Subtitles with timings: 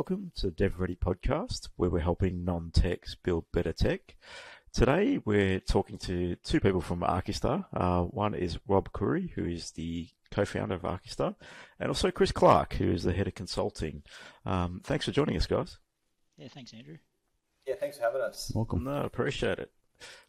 [0.00, 4.16] Welcome to Dev Ready Podcast, where we're helping non techs build better tech.
[4.72, 7.66] Today, we're talking to two people from Archistar.
[7.74, 11.36] Uh, one is Rob Curry, who is the co-founder of Archistar,
[11.78, 14.02] and also Chris Clark, who is the head of consulting.
[14.46, 15.76] Um, thanks for joining us, guys.
[16.38, 16.96] Yeah, thanks, Andrew.
[17.66, 18.50] Yeah, thanks for having us.
[18.54, 18.84] Welcome.
[18.84, 19.70] No, appreciate it.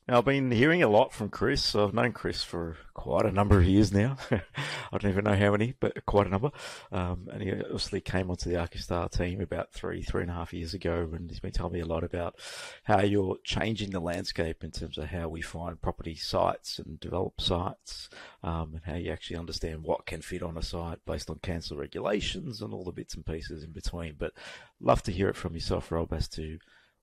[0.08, 1.76] Now, I've been hearing a lot from Chris.
[1.76, 4.18] I've known Chris for quite a number of years now.
[4.32, 6.50] I don't even know how many, but quite a number.
[6.92, 10.54] Um, and he obviously came onto the Archistar team about three, three and a half
[10.54, 12.36] years ago, and he's been telling me a lot about
[12.84, 17.40] how you're changing the landscape in terms of how we find property sites and develop
[17.40, 18.10] sites,
[18.44, 21.78] um, and how you actually understand what can fit on a site based on council
[21.78, 24.16] regulations and all the bits and pieces in between.
[24.18, 24.34] But
[24.80, 26.58] love to hear it from yourself, Rob, as to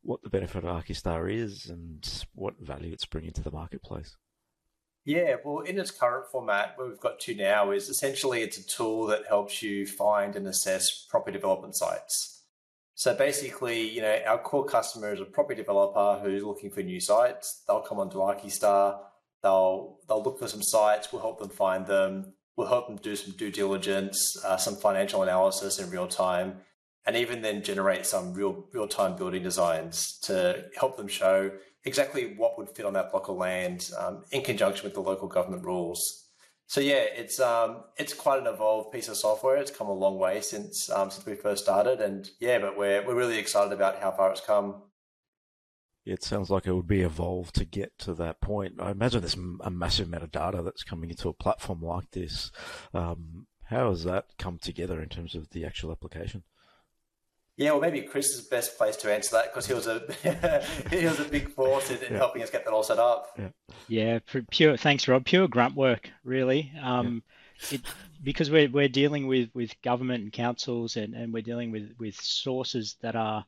[0.08, 4.16] what the benefit of Archistar is and what value it's bringing to the marketplace.
[5.04, 8.66] Yeah, well, in its current format, where we've got to now, is essentially it's a
[8.66, 12.44] tool that helps you find and assess property development sites.
[12.94, 17.00] So basically, you know, our core customer is a property developer who's looking for new
[17.00, 17.62] sites.
[17.68, 18.98] They'll come onto Archistar,
[19.42, 23.14] they'll they'll look for some sites, we'll help them find them, we'll help them do
[23.14, 26.60] some due diligence, uh, some financial analysis in real time,
[27.08, 31.50] and even then generate some real real time building designs to help them show
[31.84, 35.26] exactly what would fit on that block of land um, in conjunction with the local
[35.26, 36.26] government rules.
[36.66, 39.56] So yeah, it's um, it's quite an evolved piece of software.
[39.56, 43.04] It's come a long way since um, since we first started, and yeah, but we're
[43.06, 44.82] we're really excited about how far it's come.
[46.04, 48.74] It sounds like it would be evolved to get to that point.
[48.78, 52.50] I imagine there's a massive amount of data that's coming into a platform like this.
[52.92, 56.44] Um, how has that come together in terms of the actual application?
[57.58, 60.00] Yeah, well, maybe Chris is the best place to answer that because he was a
[60.90, 62.18] he was a big force in, in yeah.
[62.18, 63.36] helping us get that all set up.
[63.36, 63.48] Yeah,
[63.88, 64.76] yeah pure.
[64.76, 65.24] Thanks, Rob.
[65.24, 66.72] Pure grunt work, really.
[66.80, 67.24] Um,
[67.70, 67.78] yeah.
[67.78, 67.80] it,
[68.22, 72.14] because we're we're dealing with with government and councils, and, and we're dealing with with
[72.14, 73.44] sources that are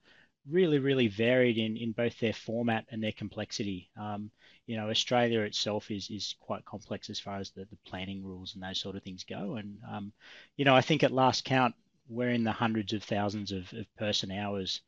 [0.50, 3.90] really really varied in in both their format and their complexity.
[3.96, 4.32] Um,
[4.66, 8.54] you know, Australia itself is is quite complex as far as the, the planning rules
[8.54, 9.54] and those sort of things go.
[9.54, 10.12] And um,
[10.56, 11.76] you know, I think at last count,
[12.10, 14.80] we're in the hundreds of thousands of, of person hours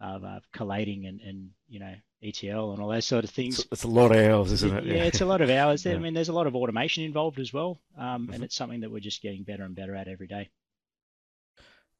[0.00, 3.60] of uh, collating and, and you know ETL and all those sort of things.
[3.60, 4.84] It's, it's a lot of hours, isn't it?
[4.84, 5.84] Yeah, yeah it's a lot of hours.
[5.90, 5.94] Yeah.
[5.94, 8.34] I mean, there's a lot of automation involved as well, um, mm-hmm.
[8.34, 10.50] and it's something that we're just getting better and better at every day.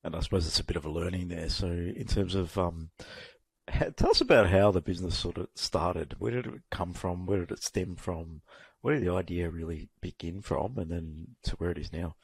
[0.03, 1.49] And I suppose it's a bit of a learning there.
[1.51, 2.91] So, in terms of, um,
[3.97, 6.17] tell us about how the business sort of started.
[6.19, 7.27] Where did it come from?
[7.27, 8.43] Where did it stem from?
[8.81, 12.17] Where did the idea really begin from, and then to where it is now?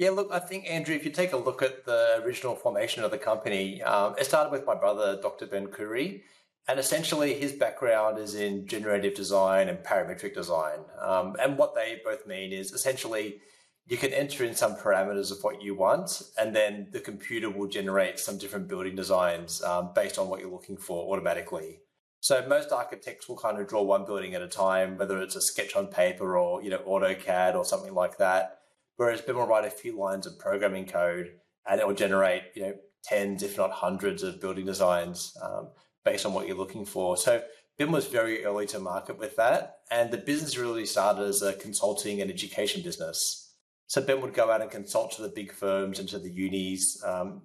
[0.00, 3.10] Yeah, look, I think, Andrew, if you take a look at the original formation of
[3.10, 5.44] the company, um, it started with my brother, Dr.
[5.44, 6.22] Ben Curry.
[6.66, 10.78] And essentially, his background is in generative design and parametric design.
[10.98, 13.42] Um, and what they both mean is essentially
[13.86, 17.68] you can enter in some parameters of what you want, and then the computer will
[17.68, 21.80] generate some different building designs um, based on what you're looking for automatically.
[22.20, 25.42] So most architects will kind of draw one building at a time, whether it's a
[25.42, 28.59] sketch on paper or you know AutoCAD or something like that.
[29.00, 31.32] Whereas Ben will write a few lines of programming code
[31.66, 35.70] and it will generate, you know, tens, if not hundreds of building designs um,
[36.04, 37.16] based on what you're looking for.
[37.16, 37.42] So
[37.78, 39.78] Ben was very early to market with that.
[39.90, 43.54] And the business really started as a consulting and education business.
[43.86, 47.02] So Ben would go out and consult to the big firms and to the unis.
[47.02, 47.44] Um,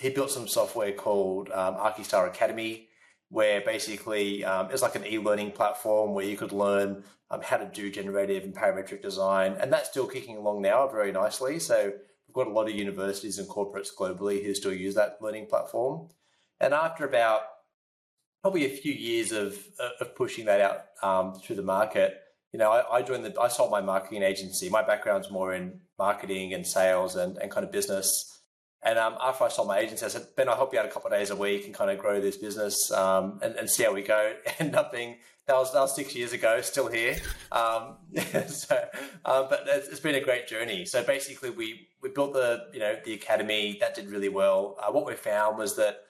[0.00, 2.88] he built some software called um, Archistar Academy,
[3.28, 7.66] where basically um, it's like an e-learning platform where you could learn um, how to
[7.66, 11.58] do generative and parametric design, and that's still kicking along now very nicely.
[11.58, 11.92] So
[12.26, 16.08] we've got a lot of universities and corporates globally who still use that learning platform.
[16.60, 17.42] And after about
[18.42, 19.58] probably a few years of
[20.00, 22.20] of pushing that out um, through the market,
[22.52, 24.68] you know, I, I, joined the I sold my marketing agency.
[24.68, 28.40] My background's more in marketing and sales and, and kind of business.
[28.84, 30.90] And um, after I sold my agency, I said, Ben, I'll help you out a
[30.90, 33.82] couple of days a week and kind of grow this business um, and, and, see
[33.82, 34.34] how we go.
[34.58, 37.16] End up being that was that was six years ago, still here.
[37.50, 37.96] Um,
[38.48, 38.82] so,
[39.24, 40.84] uh, but it's, it's been a great journey.
[40.84, 44.76] So basically, we we built the you know the academy that did really well.
[44.82, 46.02] Uh, what we found was that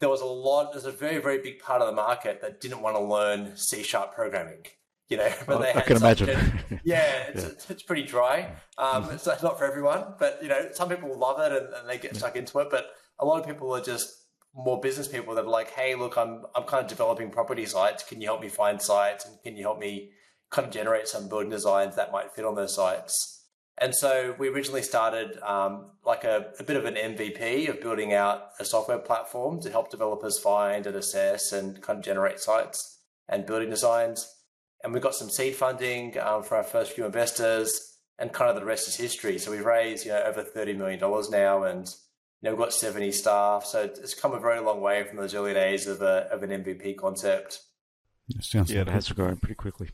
[0.00, 0.72] there was a lot.
[0.72, 3.82] There's a very very big part of the market that didn't want to learn C
[3.82, 4.64] sharp programming
[5.12, 5.32] you know.
[5.46, 6.28] But they I can imagine.
[6.84, 7.50] yeah, it's, yeah.
[7.68, 8.50] it's pretty dry.
[8.78, 9.14] Um, mm-hmm.
[9.14, 12.16] It's not for everyone, but you know, some people love it and, and they get
[12.16, 12.68] stuck into it.
[12.70, 12.86] But
[13.18, 14.24] a lot of people are just
[14.54, 18.02] more business people that are like, "Hey, look, I'm I'm kind of developing property sites.
[18.02, 19.26] Can you help me find sites?
[19.26, 20.10] And can you help me
[20.50, 23.44] kind of generate some building designs that might fit on those sites?"
[23.78, 28.12] And so we originally started um, like a, a, bit of an MVP of building
[28.12, 33.00] out a software platform to help developers find and assess and kind of generate sites
[33.30, 34.41] and building designs
[34.82, 38.56] and we got some seed funding um, for our first few investors, and kind of
[38.56, 39.38] the rest is history.
[39.38, 41.92] So we've raised you know over thirty million dollars now, and
[42.42, 45.32] You know, we've got 70 staff, so it's come a very long way from those
[45.32, 47.60] early days of, a, of an MVP concept.
[48.28, 49.90] It sounds yeah, like it has grown pretty quickly.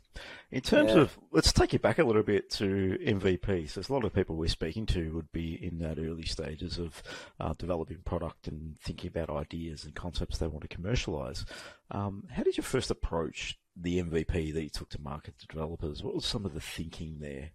[0.50, 1.02] In terms yeah.
[1.02, 3.68] of, let's take it back a little bit to MVP.
[3.68, 7.02] So, a lot of people we're speaking to would be in that early stages of
[7.38, 11.44] uh, developing product and thinking about ideas and concepts they want to commercialize.
[11.90, 16.02] Um, how did you first approach the MVP that you took to market to developers?
[16.02, 17.50] What was some of the thinking there?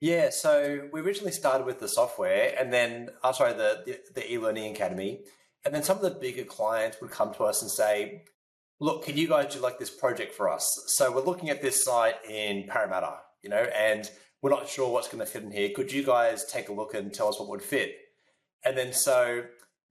[0.00, 4.32] Yeah, so we originally started with the software, and then, oh, sorry, the, the, the
[4.32, 5.20] e-learning academy,
[5.64, 8.24] and then some of the bigger clients would come to us and say,
[8.80, 10.66] look, can you guys do like this project for us?
[10.96, 14.10] So we're looking at this site in Parramatta, you know, and
[14.42, 15.68] we're not sure what's going to fit in here.
[15.74, 17.94] Could you guys take a look and tell us what would fit?
[18.64, 19.44] And then so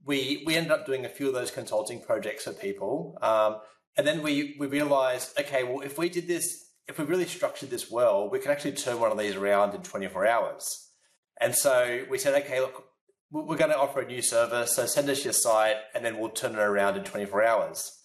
[0.05, 3.57] we we ended up doing a few of those consulting projects for people, um,
[3.99, 7.69] and then we we realized, okay, well, if we did this, if we really structured
[7.69, 10.87] this well, we can actually turn one of these around in 24 hours.
[11.41, 12.85] And so we said, okay, look,
[13.29, 16.29] we're going to offer a new service, so send us your site, and then we'll
[16.29, 17.99] turn it around in 24 hours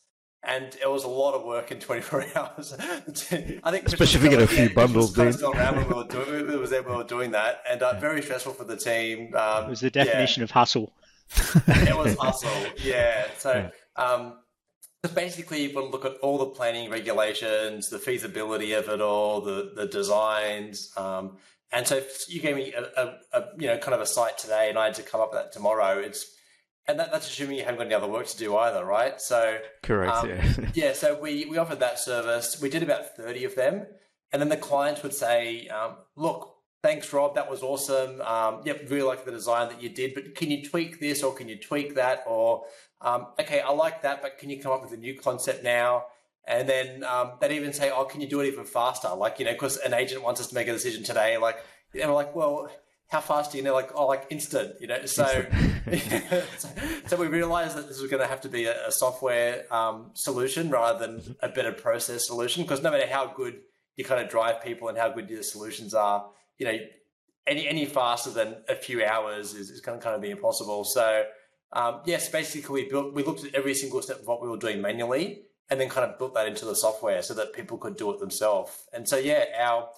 [0.47, 2.75] and it was a lot of work in 24 hours.
[2.79, 5.17] I think, especially if you get a few yeah, bundles.
[5.17, 7.83] Kind of around when we were doing, it was there we were doing that, and
[7.83, 9.35] uh, very stressful for the team.
[9.35, 10.45] Um, it was the definition yeah.
[10.45, 10.93] of hustle.
[11.67, 12.51] it was hustle,
[12.83, 13.27] yeah.
[13.39, 14.35] So, um,
[15.09, 19.41] basically, you've got to look at all the planning regulations, the feasibility of it all,
[19.41, 20.93] the the designs.
[20.97, 21.39] Um,
[21.73, 24.39] and so, if you gave me a, a, a, you know kind of a site
[24.39, 26.35] today, and I had to come up with that tomorrow, it's
[26.87, 29.21] and that, that's assuming you haven't got any other work to do either, right?
[29.21, 30.93] So correct, um, yeah, yeah.
[30.93, 32.61] So we we offered that service.
[32.61, 33.87] We did about thirty of them,
[34.33, 36.54] and then the clients would say, um, "Look,
[36.85, 37.35] thanks, Rob.
[37.35, 38.21] That was awesome.
[38.21, 41.35] Um, yep, really like the design that you did, but can you tweak this or
[41.35, 42.23] can you tweak that?
[42.27, 42.65] Or
[43.01, 46.05] um, okay, I like that, but can you come up with a new concept now?"
[46.47, 49.47] And then um, they'd even say, "Oh, can you do it even faster?" Like you
[49.47, 51.39] know, because an agent wants us to make a decision today.
[51.39, 51.57] Like,
[51.95, 52.71] and we're like, "Well."
[53.09, 53.75] how fast do you know?
[53.75, 55.05] Like, oh, like instant, you know.
[55.05, 55.25] So,
[56.59, 56.69] so,
[57.07, 60.11] so, we realized that this was going to have to be a, a software um,
[60.15, 62.65] solution rather than a better process solution.
[62.65, 63.61] Because no matter how good
[63.95, 66.25] you kind of drive people and how good your solutions are,
[66.59, 66.79] you know,
[67.47, 70.85] any any faster than a few hours is, is going to kind of be impossible.
[70.85, 71.25] So,
[71.73, 74.57] um, yes, basically, we built we looked at every single step of what we were
[74.57, 77.97] doing manually, and then kind of built that into the software so that people could
[77.97, 78.87] do it themselves.
[78.93, 79.89] And so, yeah, our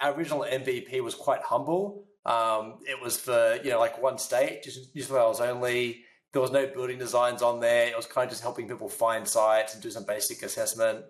[0.00, 2.04] our original MVP was quite humble.
[2.24, 6.04] Um, it was for you know like one state, just New South Wales only.
[6.32, 7.86] There was no building designs on there.
[7.86, 11.04] It was kind of just helping people find sites and do some basic assessment.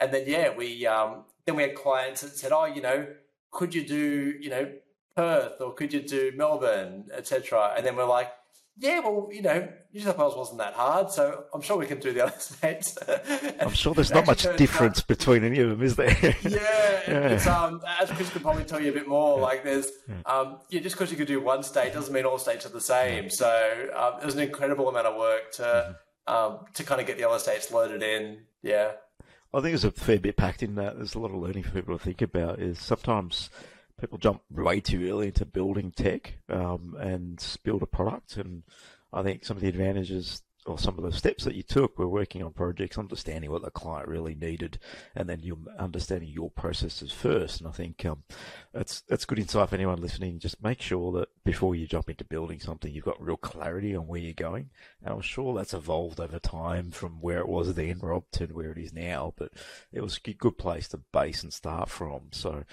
[0.00, 3.06] And then yeah, we um, then we had clients that said, oh, you know,
[3.52, 4.72] could you do you know
[5.14, 7.74] Perth or could you do Melbourne, etc.
[7.76, 8.32] And then we're like,
[8.78, 12.00] yeah, well, you know, New South Wales wasn't that hard, so I'm sure we can
[12.00, 12.96] do the other states.
[13.60, 16.16] I'm sure there's not much difference out, between any of them, is there?
[16.22, 17.28] yeah, yeah.
[17.28, 19.88] It's, um, as Chris could probably tell you a bit more, like there's,
[20.24, 22.80] um, yeah, just because you could do one state doesn't mean all states are the
[22.80, 23.28] same.
[23.28, 26.34] So um, there's an incredible amount of work to mm-hmm.
[26.34, 28.44] um, to kind of get the other states loaded in.
[28.62, 28.92] Yeah.
[29.54, 30.96] I think there's a fair bit packed in that.
[30.96, 32.58] There's a lot of learning for people to think about.
[32.58, 33.50] Is sometimes
[34.00, 38.36] people jump way too early into building tech um, and build a product.
[38.36, 38.62] And
[39.12, 42.08] I think some of the advantages or some of the steps that you took were
[42.08, 44.78] working on projects, understanding what the client really needed,
[45.14, 47.60] and then you understanding your processes first.
[47.60, 48.22] And I think um,
[48.72, 50.38] that's that's good insight for anyone listening.
[50.38, 54.06] Just make sure that before you jump into building something, you've got real clarity on
[54.06, 54.70] where you're going.
[55.04, 58.72] And I'm sure that's evolved over time from where it was then, Rob, to where
[58.72, 59.34] it is now.
[59.36, 59.52] But
[59.92, 62.28] it was a good place to base and start from.
[62.30, 62.64] So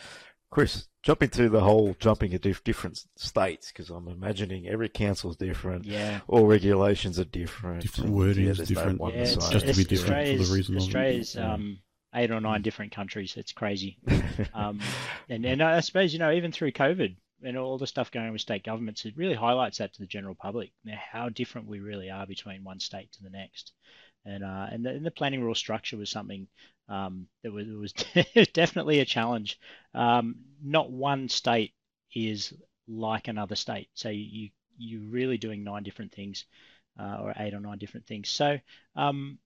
[0.52, 5.38] Chris, jump into the whole jumping at different states because I'm imagining every council is
[5.38, 5.86] different.
[5.86, 6.22] Yeah.
[6.28, 7.82] All regulations are different.
[7.82, 9.00] Different wording yeah, is different.
[9.00, 10.78] No yeah, just to be different Australia's, for the reason.
[10.78, 11.80] Australia's um,
[12.16, 13.36] eight or nine different countries.
[13.38, 14.00] It's crazy.
[14.54, 14.80] um,
[15.30, 18.32] and and I suppose you know even through COVID and all the stuff going on
[18.32, 20.72] with state governments, it really highlights that to the general public
[21.12, 23.72] how different we really are between one state to the next.
[24.26, 26.48] And uh, and the, and the planning rule structure was something
[26.88, 27.94] um, that was, was
[28.54, 29.60] definitely a challenge.
[29.94, 31.74] Um, not one state
[32.14, 32.54] is
[32.88, 36.46] like another state, so you you're really doing nine different things,
[37.00, 38.30] uh, or eight or nine different things.
[38.30, 38.60] So
[38.96, 39.40] um,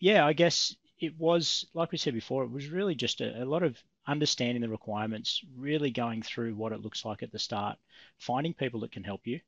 [0.00, 3.44] yeah, I guess it was like we said before, it was really just a, a
[3.44, 7.78] lot of understanding the requirements, really going through what it looks like at the start,
[8.18, 9.40] finding people that can help you.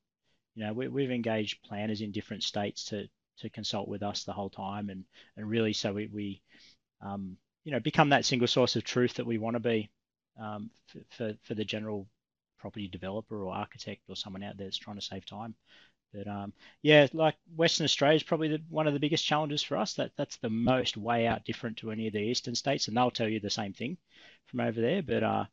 [0.55, 4.33] You know, we, have engaged planners in different states to to consult with us the
[4.33, 5.05] whole time, and
[5.37, 6.43] and really so we, we
[7.01, 9.91] um, you know, become that single source of truth that we want to be
[10.41, 12.07] um, for, for, for the general
[12.59, 15.55] property developer or architect or someone out there that's trying to save time.
[16.13, 19.79] But um, yeah, like Western Australia is probably the, one of the biggest challenges for
[19.79, 19.95] us.
[19.95, 23.11] That that's the most way out different to any of the eastern states, and they'll
[23.11, 23.97] tell you the same thing
[24.47, 25.03] from over there.
[25.03, 25.45] But uh,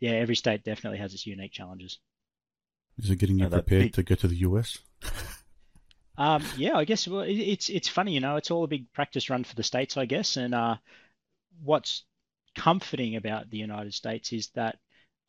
[0.00, 1.98] yeah, every state definitely has its unique challenges.
[2.98, 3.92] Is it getting you prepared big...
[3.94, 4.78] to go to the US?
[6.18, 9.30] Um, yeah, I guess well, it's it's funny, you know, it's all a big practice
[9.30, 10.36] run for the states, I guess.
[10.36, 10.76] And uh,
[11.62, 12.04] what's
[12.54, 14.78] comforting about the United States is that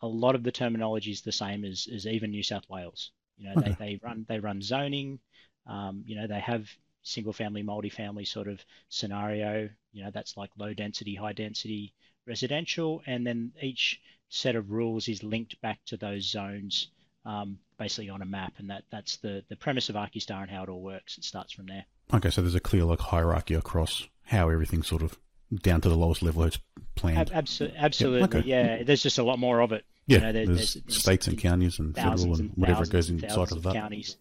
[0.02, 3.12] a lot of the terminology is the same as, as even New South Wales.
[3.38, 3.76] You know, okay.
[3.80, 5.20] they, they run they run zoning.
[5.66, 6.70] Um, you know, they have
[7.04, 9.70] single family, multi-family sort of scenario.
[9.94, 11.94] You know, that's like low density, high density
[12.28, 14.00] residential, and then each
[14.30, 16.88] set of rules is linked back to those zones,
[17.26, 20.64] um, basically on a map, and that that's the the premise of Archistar and how
[20.64, 21.18] it all works.
[21.18, 21.86] It starts from there.
[22.14, 25.18] Okay, so there's a clear like hierarchy across how everything sort of
[25.62, 26.60] down to the lowest level it's
[26.96, 27.32] planned.
[27.34, 28.48] Absolutely, absolutely, okay.
[28.48, 28.84] yeah.
[28.84, 29.84] There's just a lot more of it.
[30.08, 33.10] Yeah, you know, there, there's, there's, states and counties and federal and, and whatever goes
[33.10, 33.74] inside of that.
[33.74, 34.16] Counties.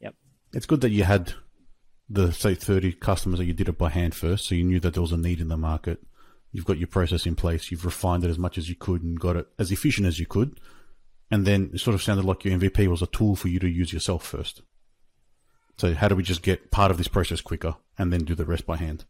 [0.00, 0.14] Yep.
[0.52, 1.32] It's good that you had
[2.10, 4.92] the say 30 customers that you did it by hand first, so you knew that
[4.92, 6.02] there was a need in the market.
[6.52, 7.70] You've got your process in place.
[7.70, 10.26] You've refined it as much as you could and got it as efficient as you
[10.26, 10.60] could.
[11.30, 13.68] And then it sort of sounded like your MVP was a tool for you to
[13.68, 14.62] use yourself first.
[15.76, 18.44] So how do we just get part of this process quicker and then do the
[18.44, 19.04] rest by hand?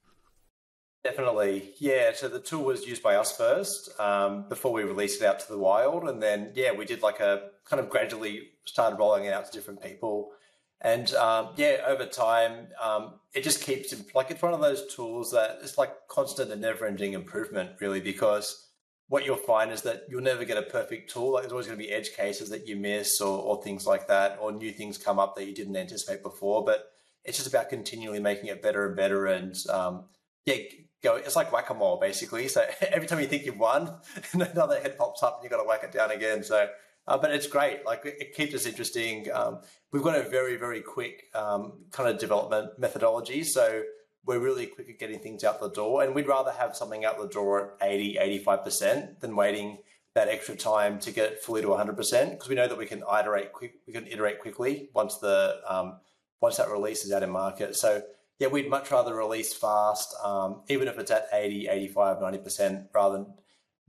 [1.05, 2.11] Definitely, yeah.
[2.15, 5.49] So the tool was used by us first um, before we released it out to
[5.49, 9.33] the wild, and then yeah, we did like a kind of gradually started rolling it
[9.33, 10.33] out to different people,
[10.81, 15.33] and um, yeah, over time, um, it just keeps like it's one of those tools
[15.33, 18.68] that it's like constant and never-ending improvement, really, because
[19.09, 21.33] what you'll find is that you'll never get a perfect tool.
[21.33, 24.09] Like there's always going to be edge cases that you miss, or, or things like
[24.09, 26.65] that, or new things come up that you didn't anticipate before.
[26.65, 26.93] But
[27.25, 30.05] it's just about continually making it better and better, and um,
[30.45, 30.57] yeah
[31.03, 31.17] go.
[31.17, 32.49] It's like whack a mole, basically.
[32.49, 33.95] So every time you think you've won,
[34.33, 36.43] another head pops up and you've got to whack it down again.
[36.43, 36.69] So,
[37.07, 37.85] uh, but it's great.
[37.87, 39.27] Like it keeps us interesting.
[39.33, 39.61] Um,
[39.93, 43.45] we've got a very, very quick um, kind of development methodology.
[43.45, 43.83] So
[44.25, 46.03] we're really quick at getting things out the door.
[46.03, 49.79] And we'd rather have something out the door at 80, 85% than waiting
[50.15, 53.03] that extra time to get it fully to 100% because we know that we can
[53.03, 55.99] iterate quick, we can iterate quickly once the, um,
[56.41, 57.77] once that release is out in market.
[57.77, 58.03] So
[58.39, 63.19] yeah, we'd much rather release fast, um, even if it's at 80, 85, 90%, rather
[63.19, 63.35] than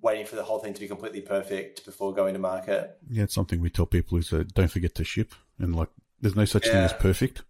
[0.01, 2.98] waiting for the whole thing to be completely perfect before going to market.
[3.09, 5.33] Yeah, it's something we tell people is uh, don't forget to ship.
[5.59, 6.71] And like, there's no such yeah.
[6.71, 7.43] thing as perfect.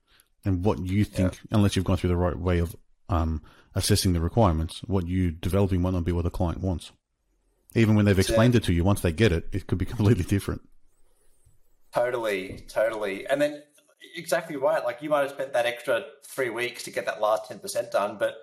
[0.45, 1.57] And what you think, yeah.
[1.57, 2.75] unless you've gone through the right way of
[3.09, 3.41] um,
[3.75, 6.91] assessing the requirements, what you developing might not be what the client wants.
[7.75, 10.23] Even when they've explained it to you, once they get it, it could be completely
[10.23, 10.61] different.
[11.93, 13.27] Totally, totally.
[13.27, 13.63] And then
[14.15, 14.83] exactly right.
[14.83, 18.17] Like you might have spent that extra three weeks to get that last 10% done,
[18.17, 18.35] but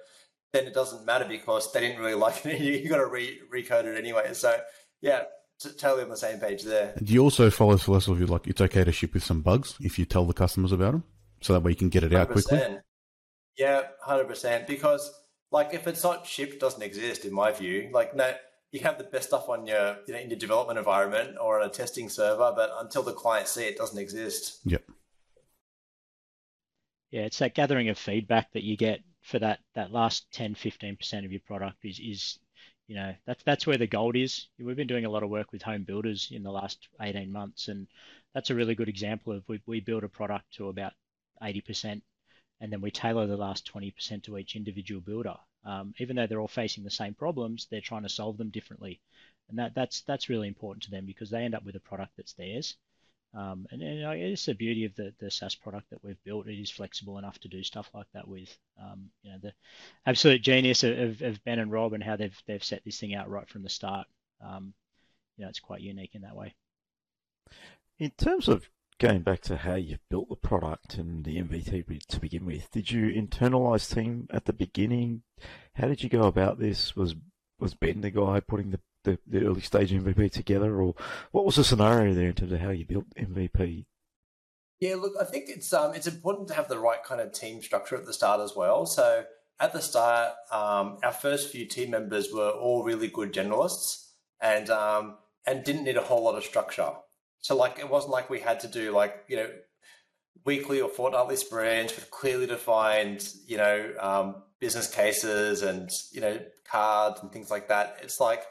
[0.53, 2.61] then it doesn't matter because they didn't really like it.
[2.61, 4.33] you got to re recode it anyway.
[4.35, 4.59] So
[5.01, 5.25] yeah,
[5.79, 6.95] totally on the same page there.
[7.03, 9.99] Do you also follow the philosophy like it's okay to ship with some bugs if
[9.99, 11.05] you tell the customers about them,
[11.41, 12.17] so that way you can get it 100%.
[12.17, 12.61] out quickly?
[13.57, 14.67] Yeah, hundred percent.
[14.67, 15.11] Because
[15.51, 17.91] like if it's not shipped, it doesn't exist in my view.
[17.93, 18.35] Like no,
[18.71, 21.67] you have the best stuff on your you know in your development environment or on
[21.67, 24.61] a testing server, but until the client see it, it doesn't exist.
[24.65, 24.83] Yep
[27.11, 31.25] yeah, it's that gathering of feedback that you get for that that last 10, 15%
[31.25, 32.39] of your product is is
[32.89, 34.49] you know that's that's where the gold is.
[34.59, 37.69] We've been doing a lot of work with home builders in the last 18 months,
[37.69, 37.87] and
[38.35, 40.93] that's a really good example of we we build a product to about
[41.43, 42.03] 80%,
[42.61, 45.37] and then we tailor the last 20% to each individual builder.
[45.65, 49.01] Um, even though they're all facing the same problems, they're trying to solve them differently,
[49.49, 52.13] and that that's that's really important to them because they end up with a product
[52.17, 52.77] that's theirs
[53.37, 56.49] um, and, and it's the beauty of the, the SaaS product that we've built.
[56.49, 58.57] It is flexible enough to do stuff like that with.
[58.81, 59.53] Um, you know, the
[60.07, 63.29] absolute genius of, of, Ben and Rob and how they've they've set this thing out
[63.29, 64.07] right from the start.
[64.43, 64.73] Um,
[65.37, 66.55] you know, it's quite unique in that way.
[67.99, 68.67] In terms of
[68.99, 72.91] going back to how you built the product and the MVP to begin with, did
[72.91, 75.23] you internalize team at the beginning?
[75.75, 76.97] How did you go about this?
[76.97, 77.15] Was
[77.59, 80.95] was Ben the guy putting the the, the early stage MVP together, or
[81.31, 83.87] what was the scenario there in terms of how you built MVP?
[84.81, 87.63] Yeah, look, I think it's um, it's important to have the right kind of team
[87.63, 88.85] structure at the start as well.
[88.85, 89.25] So
[89.59, 94.09] at the start, um, our first few team members were all really good generalists
[94.41, 96.91] and um, and didn't need a whole lot of structure.
[97.47, 99.49] So like it wasn't like we had to do like you know
[100.45, 106.41] weekly or fortnightly sprints with clearly defined you know um, business cases and you know
[106.69, 107.99] cards and things like that.
[108.03, 108.43] It's like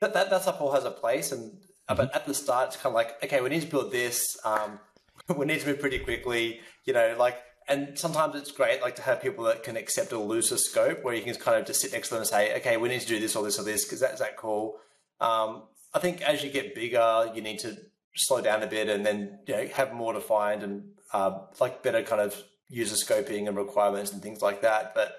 [0.00, 1.30] that, that, that stuff all has a place.
[1.30, 1.56] And
[1.88, 2.16] uh, but mm-hmm.
[2.16, 4.36] at the start, it's kind of like, okay, we need to build this.
[4.44, 4.80] Um,
[5.36, 6.58] we need to move pretty quickly.
[6.84, 10.18] You know, like, and sometimes it's great, like, to have people that can accept a
[10.18, 12.76] looser scope, where you can kind of just sit next to them and say, okay,
[12.76, 14.80] we need to do this or this or this because that's that cool.
[15.20, 15.62] Um,
[15.94, 17.76] I think as you get bigger, you need to
[18.14, 22.02] slow down a bit and then you know have more defined and uh, like better
[22.02, 24.94] kind of user scoping and requirements and things like that.
[24.94, 25.16] But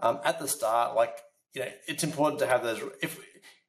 [0.00, 1.18] um, at the start, like
[1.54, 2.80] you know, it's important to have those.
[3.02, 3.18] If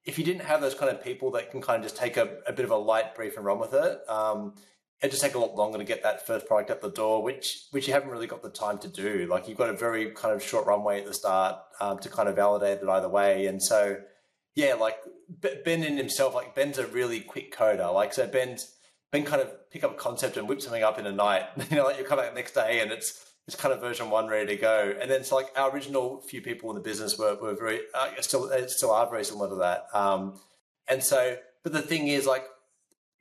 [0.05, 2.37] if you didn't have those kind of people that can kind of just take a,
[2.47, 4.55] a bit of a light brief and run with it, um,
[5.01, 7.67] it just take a lot longer to get that first product at the door, which
[7.71, 9.27] which you haven't really got the time to do.
[9.29, 12.27] Like you've got a very kind of short runway at the start um, to kind
[12.27, 13.97] of validate it either way, and so
[14.57, 14.97] yeah, like
[15.63, 17.93] Ben in himself, like Ben's a really quick coder.
[17.93, 18.73] Like so, Ben's
[19.11, 21.43] Ben kind of pick up a concept and whip something up in a night.
[21.69, 24.09] You know, like you come back the next day and it's it's kind of version
[24.09, 24.95] one ready to go.
[24.99, 28.09] And then it's like our original few people in the business were, were very uh,
[28.21, 29.85] still still are very similar to that.
[29.93, 30.39] Um,
[30.87, 32.45] and so, but the thing is, like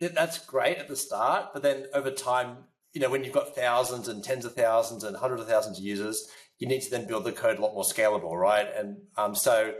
[0.00, 2.56] that's great at the start, but then over time,
[2.94, 5.84] you know, when you've got thousands and tens of thousands and hundreds of thousands of
[5.84, 8.68] users, you need to then build the code a lot more scalable, right?
[8.74, 9.74] And um, so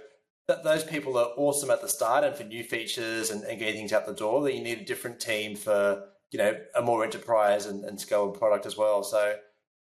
[0.49, 3.75] that those people are awesome at the start and for new features and, and getting
[3.75, 4.43] things out the door.
[4.43, 8.39] Then you need a different team for you know a more enterprise and, and scalable
[8.39, 9.03] product as well.
[9.03, 9.37] So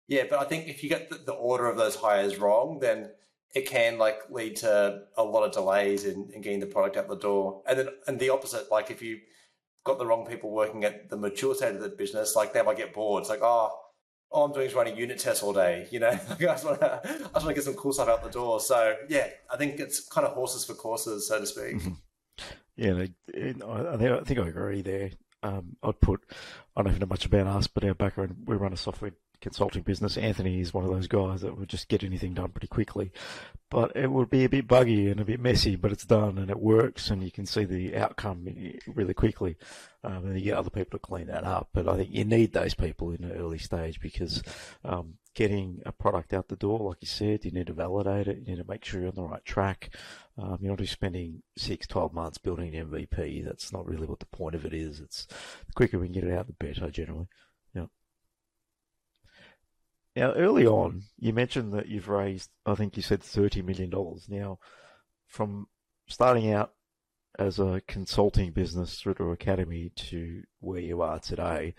[0.08, 3.10] yeah, but I think if you get the, the order of those hires wrong, then
[3.54, 7.08] it can like lead to a lot of delays in, in getting the product out
[7.08, 7.62] the door.
[7.66, 9.20] And then and the opposite, like if you
[9.84, 12.76] got the wrong people working at the mature state of the business, like they might
[12.76, 13.20] get bored.
[13.20, 13.70] It's like, oh,
[14.30, 15.86] all I'm doing is running unit tests all day.
[15.90, 18.22] You know, I just want to, I just want to get some cool stuff out
[18.22, 18.60] the door.
[18.60, 21.76] So yeah, I think it's kind of horses for courses, so to speak.
[21.76, 21.92] Mm-hmm.
[22.76, 25.10] Yeah, I think I agree there.
[25.42, 26.22] Um, I'd put,
[26.76, 30.16] I don't know much about us, but our background, we run a software consulting business.
[30.16, 33.12] Anthony is one of those guys that would just get anything done pretty quickly.
[33.68, 36.50] But it would be a bit buggy and a bit messy, but it's done and
[36.50, 38.46] it works and you can see the outcome
[38.86, 39.56] really quickly.
[40.04, 41.68] Um, and you get other people to clean that up.
[41.72, 44.42] But I think you need those people in the early stage because
[44.84, 48.38] um, getting a product out the door, like you said, you need to validate it,
[48.38, 49.90] you need to make sure you're on the right track.
[50.38, 53.44] Um, you're not just spending six, 12 months building an MVP.
[53.44, 55.00] That's not really what the point of it is.
[55.00, 57.28] It's the quicker we can get it out, the better generally.
[60.16, 63.92] Now, early on, you mentioned that you've raised, I think you said $30 million.
[64.28, 64.58] Now,
[65.26, 65.66] from
[66.08, 66.72] starting out
[67.38, 71.74] as a consulting business through to academy to where you are today,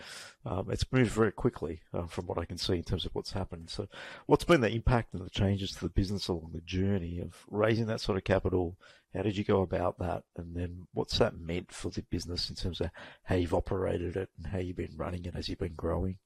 [0.45, 3.31] um, it's moved very quickly uh, from what I can see in terms of what's
[3.31, 3.71] happened.
[3.71, 3.87] So,
[4.27, 7.87] what's been the impact and the changes to the business along the journey of raising
[7.87, 8.77] that sort of capital?
[9.15, 10.21] How did you go about that?
[10.35, 12.91] And then what's that meant for the business in terms of
[13.23, 16.19] how you've operated it and how you've been running it as you've been growing?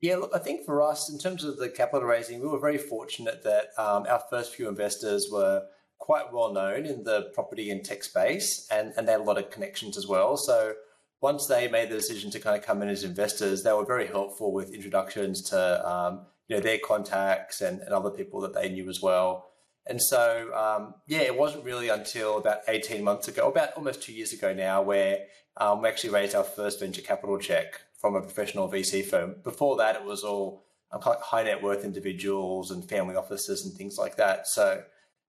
[0.00, 2.78] Yeah, look, I think for us, in terms of the capital raising, we were very
[2.78, 5.64] fortunate that um, our first few investors were
[5.98, 9.38] quite well known in the property and tech space, and, and they had a lot
[9.38, 10.36] of connections as well.
[10.36, 10.74] So
[11.20, 14.06] once they made the decision to kind of come in as investors, they were very
[14.06, 18.68] helpful with introductions to um, you know their contacts and, and other people that they
[18.68, 19.46] knew as well.
[19.88, 24.12] And so, um, yeah, it wasn't really until about 18 months ago, about almost two
[24.12, 25.20] years ago now, where
[25.56, 29.36] um, we actually raised our first venture capital check from a professional VC firm.
[29.44, 33.98] Before that, it was all um, high net worth individuals and family offices and things
[33.98, 34.46] like that.
[34.46, 34.82] So,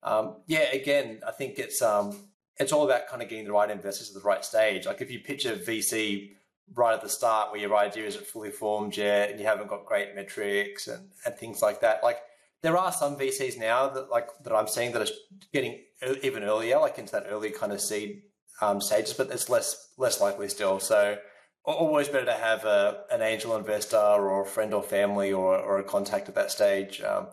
[0.03, 3.69] um, yeah, again, I think it's um, it's all about kind of getting the right
[3.69, 4.86] investors at the right stage.
[4.86, 6.32] Like if you pitch a VC
[6.75, 9.86] right at the start where your idea isn't fully formed yet and you haven't got
[9.86, 12.19] great metrics and, and things like that, like
[12.62, 15.13] there are some VCs now that like that I'm seeing that are
[15.53, 15.79] getting
[16.21, 18.21] even earlier, like into that early kind of seed
[18.62, 20.79] um, stages, but it's less less likely still.
[20.79, 21.17] So
[21.63, 25.80] always better to have a, an angel investor or a friend or family or, or
[25.80, 27.02] a contact at that stage.
[27.02, 27.28] Um,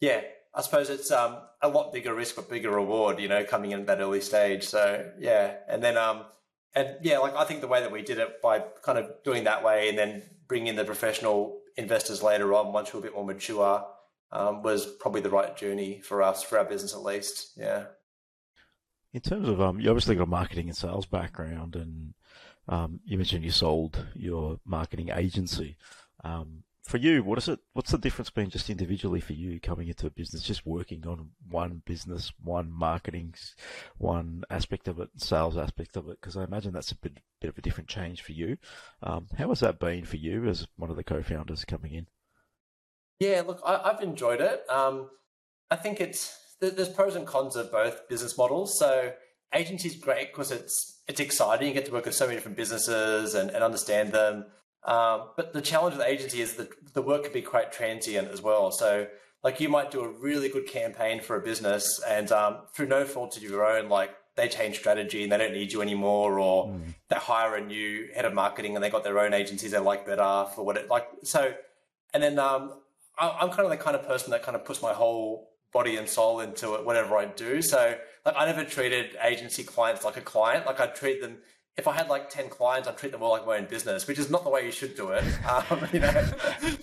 [0.00, 0.20] yeah,
[0.54, 3.80] I suppose it's um, a lot bigger risk but bigger reward, you know, coming in
[3.80, 4.64] at that early stage.
[4.64, 6.24] So yeah, and then um,
[6.74, 9.44] and yeah, like I think the way that we did it by kind of doing
[9.44, 13.14] that way and then bringing in the professional investors later on once we're a bit
[13.14, 13.84] more mature
[14.32, 17.52] um, was probably the right journey for us for our business at least.
[17.56, 17.84] Yeah.
[19.12, 22.14] In terms of um, you obviously got a marketing and sales background and
[22.68, 25.76] um, you mentioned you sold your marketing agency.
[26.24, 27.58] Um, for you, what is it?
[27.72, 31.30] What's the difference been just individually for you coming into a business, just working on
[31.50, 33.34] one business, one marketing,
[33.98, 36.20] one aspect of it, sales aspect of it?
[36.20, 38.56] Because I imagine that's a bit, bit of a different change for you.
[39.02, 42.06] Um, how has that been for you as one of the co-founders coming in?
[43.18, 44.62] Yeah, look, I, have enjoyed it.
[44.70, 45.10] Um,
[45.70, 48.78] I think it's there's pros and cons of both business models.
[48.78, 49.12] So
[49.52, 51.68] agency is great because it's it's exciting.
[51.68, 54.46] You get to work with so many different businesses and, and understand them.
[54.84, 58.40] Um, but the challenge with agency is that the work can be quite transient as
[58.40, 58.70] well.
[58.70, 59.08] So
[59.42, 63.04] like you might do a really good campaign for a business and um, through no
[63.04, 66.66] fault of your own, like they change strategy and they don't need you anymore, or
[66.66, 66.94] mm.
[67.08, 70.06] they hire a new head of marketing and they got their own agencies they like
[70.06, 71.08] better for what it like.
[71.22, 71.54] So,
[72.12, 72.74] and then um,
[73.18, 75.96] I, I'm kind of the kind of person that kind of puts my whole body
[75.96, 77.60] and soul into it, whatever I do.
[77.62, 80.66] So like I never treated agency clients like a client.
[80.66, 81.38] Like I treat them.
[81.76, 84.18] If I had like ten clients, I'd treat them all like my own business, which
[84.18, 85.24] is not the way you should do it.
[85.48, 86.24] Um, you know.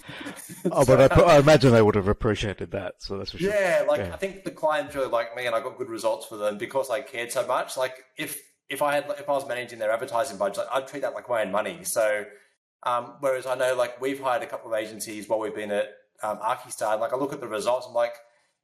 [0.71, 2.95] oh, but I, I, imagine they would have appreciated that.
[2.99, 3.49] So that's for sure.
[3.49, 4.13] Yeah, like yeah.
[4.13, 6.89] I think the clients really like me, and I got good results for them because
[6.89, 7.75] I cared so much.
[7.75, 11.13] Like if if I had if I was managing their advertising budget, I'd treat that
[11.13, 11.83] like my own money.
[11.83, 12.25] So
[12.85, 15.89] Um, whereas I know like we've hired a couple of agencies while we've been at
[16.21, 18.13] um, Archistar, and like I look at the results, I'm like,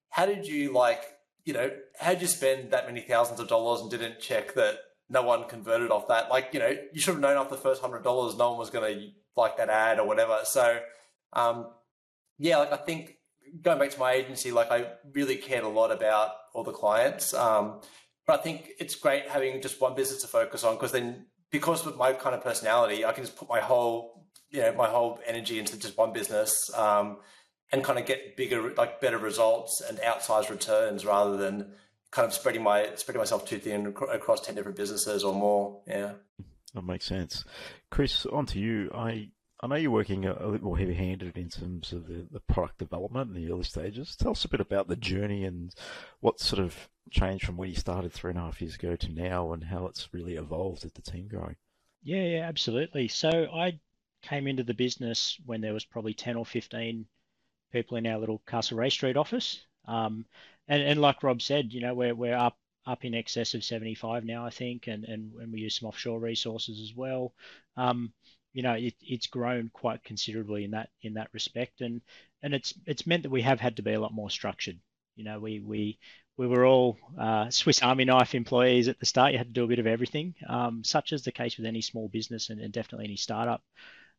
[0.10, 1.04] how did you like,
[1.45, 4.80] you know, how did you spend that many thousands of dollars and didn't check that
[5.10, 6.30] no one converted off that?
[6.30, 8.69] Like, you know, you should have known off the first hundred dollars no one was
[8.69, 10.39] going to like that ad or whatever.
[10.43, 10.80] So,
[11.34, 11.67] um,
[12.38, 13.15] yeah, like I think
[13.62, 17.34] going back to my agency, like I really cared a lot about all the clients.
[17.34, 17.82] Um,
[18.26, 21.86] but I think it's great having just one business to focus on because then because
[21.86, 25.19] of my kind of personality, I can just put my whole you know my whole
[25.26, 27.17] energy into just one business um,
[27.71, 31.71] and kind of get bigger like better results and outsized returns rather than
[32.12, 35.82] kind of spreading my spreading myself too thin across ten different businesses or more.
[35.88, 36.13] Yeah,
[36.73, 37.45] that makes sense.
[37.91, 38.89] Chris, on to you.
[38.93, 39.29] I
[39.62, 42.77] I know you're working a, a little more heavy-handed in terms of the, the product
[42.77, 44.15] development in the early stages.
[44.15, 45.75] Tell us a bit about the journey and
[46.21, 49.12] what sort of changed from when you started three and a half years ago to
[49.12, 51.58] now, and how it's really evolved as the team growing.
[52.01, 53.10] Yeah, yeah, absolutely.
[53.10, 53.79] So I
[54.21, 57.05] came into the business when there was probably ten or fifteen
[57.71, 60.25] people in our little Castlereagh Street office, um,
[60.67, 64.25] and and like Rob said, you know, we're we're up up in excess of 75
[64.25, 67.34] now, I think, and, and, and we use some offshore resources as well.
[67.77, 68.13] Um,
[68.53, 72.01] you know it, it's grown quite considerably in that in that respect and
[72.41, 74.79] and it's it's meant that we have had to be a lot more structured
[75.15, 75.99] you know we we
[76.38, 79.34] we were all uh, Swiss Army knife employees at the start.
[79.34, 81.82] You had to do a bit of everything, um, such as the case with any
[81.82, 83.62] small business and, and definitely any startup.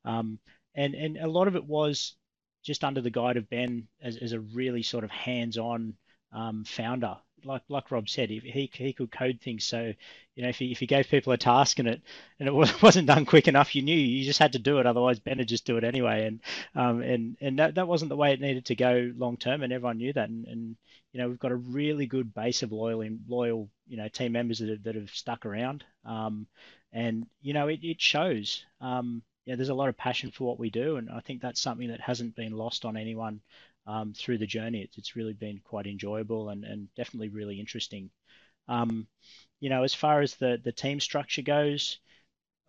[0.04, 0.38] Um,
[0.74, 2.16] and and a lot of it was
[2.62, 5.94] just under the guide of Ben as, as a really sort of hands-on
[6.32, 9.64] um, founder like like Rob said, he he could code things.
[9.64, 9.92] So
[10.34, 12.02] you know, if he if he gave people a task and it
[12.38, 14.86] and it wasn't done quick enough, you knew you just had to do it.
[14.86, 16.26] Otherwise, Ben would just do it anyway.
[16.26, 16.40] And
[16.74, 19.72] um and and that, that wasn't the way it needed to go long term, and
[19.72, 20.28] everyone knew that.
[20.28, 20.76] And, and
[21.12, 24.58] you know, we've got a really good base of loyal loyal you know team members
[24.58, 25.84] that have, that have stuck around.
[26.04, 26.46] Um,
[26.92, 28.64] and you know, it it shows.
[28.80, 31.60] Um, yeah, there's a lot of passion for what we do, and I think that's
[31.60, 33.40] something that hasn't been lost on anyone
[33.86, 34.82] um, through the journey.
[34.82, 38.10] It's, it's really been quite enjoyable and, and definitely really interesting.
[38.68, 39.06] Um,
[39.58, 41.98] you know, as far as the, the team structure goes,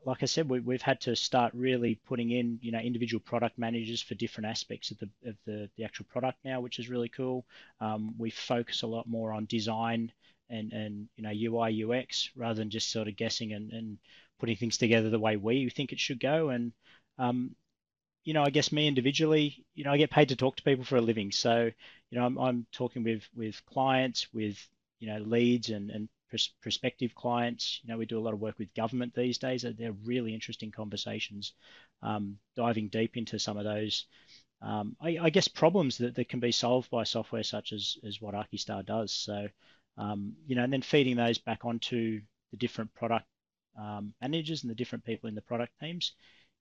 [0.06, 3.58] like I said, we, we've had to start really putting in, you know, individual product
[3.60, 7.10] managers for different aspects of the of the, the actual product now, which is really
[7.10, 7.46] cool.
[7.80, 10.12] Um, we focus a lot more on design
[10.50, 13.98] and and you know UI UX rather than just sort of guessing and, and
[14.42, 16.50] putting things together the way we think it should go.
[16.50, 16.74] And
[17.18, 17.56] um,
[18.24, 20.84] you know, I guess me individually, you know, I get paid to talk to people
[20.84, 21.32] for a living.
[21.32, 21.72] So,
[22.10, 24.58] you know, I'm, I'm talking with with clients, with
[25.00, 27.80] you know, leads and and pers- prospective clients.
[27.84, 29.64] You know, we do a lot of work with government these days.
[29.64, 31.54] They're really interesting conversations,
[32.02, 34.06] um, diving deep into some of those.
[34.62, 38.22] Um, I, I, guess problems that, that can be solved by software such as as
[38.22, 39.12] what Archistar does.
[39.12, 39.48] So,
[39.98, 43.26] um, you know, and then feeding those back onto the different product
[43.80, 46.14] um, managers and the different people in the product teams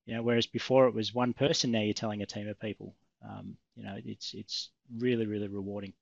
[0.07, 2.95] you know, whereas before it was one person, now you're telling a team of people.
[3.25, 5.93] Um, you know, it's it's really really rewarding.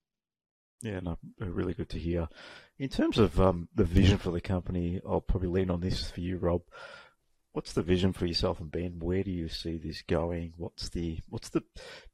[0.80, 2.28] Yeah, no, really good to hear.
[2.78, 6.20] In terms of um, the vision for the company, I'll probably lean on this for
[6.20, 6.62] you, Rob.
[7.52, 9.00] What's the vision for yourself and Ben?
[9.00, 10.54] Where do you see this going?
[10.56, 11.64] What's the what's the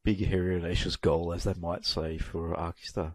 [0.02, 3.14] big hairy goal, as they might say, for Archistar?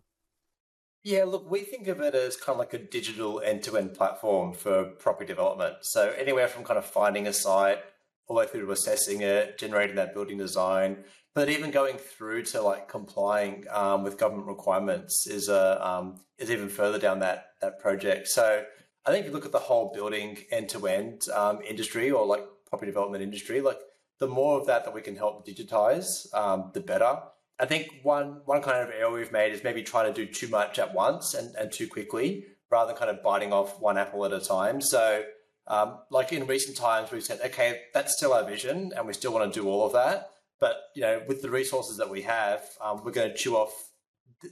[1.03, 4.83] Yeah, look, we think of it as kind of like a digital end-to-end platform for
[4.83, 5.75] property development.
[5.81, 7.79] So anywhere from kind of finding a site,
[8.27, 10.97] all the way through to assessing it, generating that building design,
[11.33, 16.51] but even going through to like complying um, with government requirements is a um, is
[16.51, 18.27] even further down that that project.
[18.27, 18.63] So
[19.05, 21.23] I think if you look at the whole building end to end
[21.67, 23.79] industry or like property development industry, like
[24.19, 27.19] the more of that that we can help digitize, um, the better.
[27.59, 30.47] I think one one kind of error we've made is maybe trying to do too
[30.47, 34.25] much at once and, and too quickly rather than kind of biting off one apple
[34.25, 34.79] at a time.
[34.79, 35.23] So
[35.69, 39.31] um, like in recent times, we've said, okay, that's still our vision, and we still
[39.31, 40.31] want to do all of that.
[40.59, 43.71] But you know, with the resources that we have, um, we're going to chew off.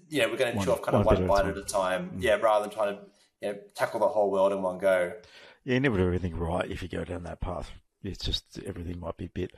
[0.10, 2.12] You know, we're going to one, chew off kind of one, bite at a time.
[2.15, 2.24] Mm.
[2.24, 3.02] Yeah, rather than trying to
[3.41, 5.13] you know, tackle the whole world in one go.
[5.63, 7.72] Yeah, you never do everything right if you go down that path.
[8.04, 9.52] It's just everything might be a bit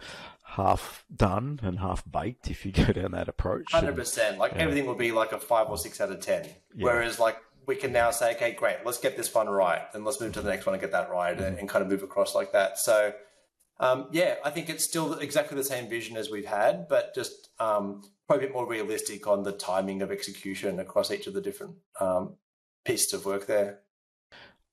[0.44, 3.72] half done and half baked if you go down that approach.
[3.72, 4.38] Hundred percent.
[4.38, 4.60] Like yeah.
[4.60, 6.46] everything will be like a five or six out of ten.
[6.46, 6.86] Yeah.
[6.86, 7.38] Whereas like
[7.70, 10.42] we can now say, okay, great, let's get this one right, then let's move to
[10.42, 11.46] the next one and get that right, mm-hmm.
[11.46, 12.80] and, and, kind of move across like that.
[12.80, 13.14] So,
[13.80, 17.50] um, yeah, I think it's still exactly the same vision as we've had, but just
[17.60, 21.42] um, probably a bit more realistic on the timing of execution across each of the
[21.42, 22.38] different um,
[22.86, 23.82] pieces of work there.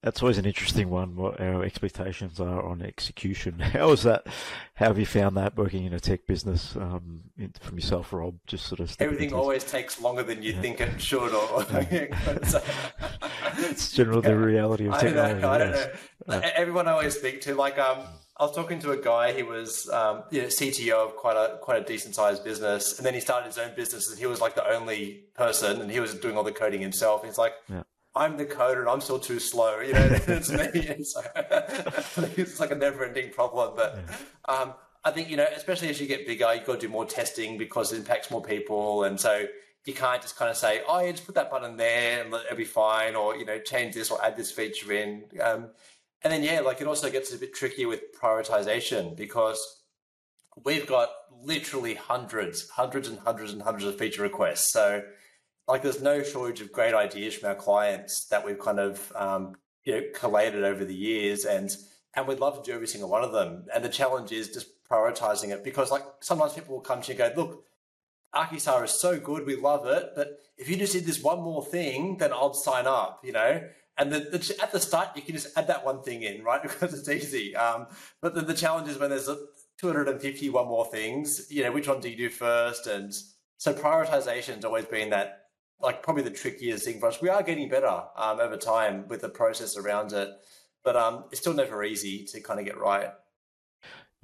[0.06, 1.16] That's always an interesting one.
[1.16, 3.58] What our expectations are on execution.
[3.58, 4.28] How is that?
[4.74, 7.22] How have you found that working in a tech business um,
[7.58, 8.38] from yourself, Rob?
[8.46, 10.60] Just sort of everything always takes longer than you yeah.
[10.60, 11.34] think it should.
[11.34, 12.06] Or, yeah.
[13.58, 15.42] it's generally the reality of I don't technology.
[15.42, 15.50] know.
[15.50, 16.50] I don't know.
[16.54, 17.98] Everyone I always speak to, like, um,
[18.36, 19.32] I was talking to a guy.
[19.32, 23.04] He was, um, you know, CTO of quite a quite a decent sized business, and
[23.04, 25.98] then he started his own business, and he was like the only person, and he
[25.98, 27.24] was doing all the coding himself.
[27.24, 27.82] He's like, Yeah.
[28.16, 29.80] I'm the coder, and I'm still too slow.
[29.80, 30.68] You know, it's me.
[30.72, 31.32] It's like,
[32.38, 33.74] it's like a never ending problem.
[33.76, 33.98] But
[34.46, 34.74] um,
[35.04, 37.58] I think you know, especially as you get bigger, you've got to do more testing
[37.58, 39.46] because it impacts more people, and so
[39.84, 42.56] you can't just kind of say, "Oh, yeah, just put that button there and it'll
[42.56, 45.24] be fine," or you know, change this or add this feature in.
[45.40, 45.68] Um,
[46.22, 49.84] and then yeah, like it also gets a bit trickier with prioritization because
[50.64, 51.10] we've got
[51.42, 54.72] literally hundreds, hundreds and hundreds and hundreds of feature requests.
[54.72, 55.02] So
[55.68, 59.56] like there's no shortage of great ideas from our clients that we've kind of um,
[59.84, 61.76] you know collated over the years and
[62.14, 63.66] and we'd love to do every single one of them.
[63.74, 67.22] And the challenge is just prioritizing it because like sometimes people will come to you
[67.22, 67.64] and go look
[68.34, 71.64] Archistar is so good we love it but if you just did this one more
[71.64, 73.62] thing then I'll sign up you know?
[73.98, 76.62] And the, the, at the start you can just add that one thing in right?
[76.66, 77.56] Because it's easy.
[77.56, 77.88] Um,
[78.20, 79.38] but the, the challenge is when there's a
[79.78, 82.86] 251 more things you know which one do you do first?
[82.86, 83.12] And
[83.58, 85.45] so prioritization has always been that
[85.80, 87.20] like probably the trickiest thing for us.
[87.20, 90.30] We are getting better um, over time with the process around it,
[90.82, 93.10] but um, it's still never easy to kind of get right.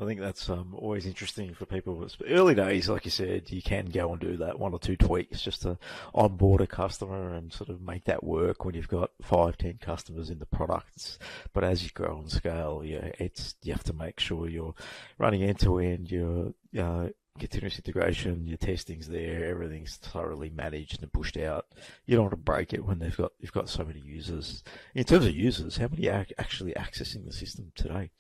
[0.01, 2.05] I think that's um, always interesting for people.
[2.27, 5.43] Early days, like you said, you can go and do that one or two tweaks
[5.43, 5.79] just to
[6.15, 10.31] onboard a customer and sort of make that work when you've got five, ten customers
[10.31, 11.19] in the products.
[11.53, 14.75] But as you grow and scale, yeah, it's you have to make sure you're
[15.19, 16.11] running end to end.
[16.11, 21.67] You're uh, continuous integration, your testing's there, everything's thoroughly managed and pushed out.
[22.07, 24.63] You don't want to break it when they've got you've got so many users.
[24.95, 28.11] In terms of users, how many are actually accessing the system today?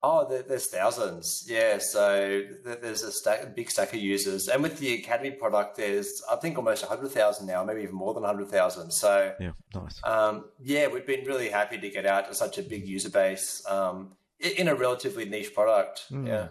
[0.00, 1.44] Oh, there's thousands.
[1.48, 6.22] Yeah, so there's a, stack, big stack of users, and with the Academy product, there's
[6.30, 8.92] I think almost hundred thousand now, maybe even more than hundred thousand.
[8.92, 10.00] So yeah, nice.
[10.04, 13.64] Um, yeah, we've been really happy to get out to such a big user base
[13.68, 16.06] um, in a relatively niche product.
[16.12, 16.28] Mm.
[16.28, 16.48] Yeah.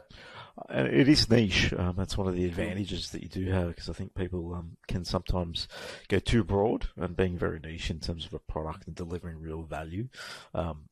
[0.69, 1.73] And it is niche.
[1.73, 4.77] Um, that's one of the advantages that you do have because I think people um,
[4.87, 5.67] can sometimes
[6.07, 9.61] go too broad and being very niche in terms of a product and delivering real
[9.61, 10.07] value.
[10.53, 10.89] Um,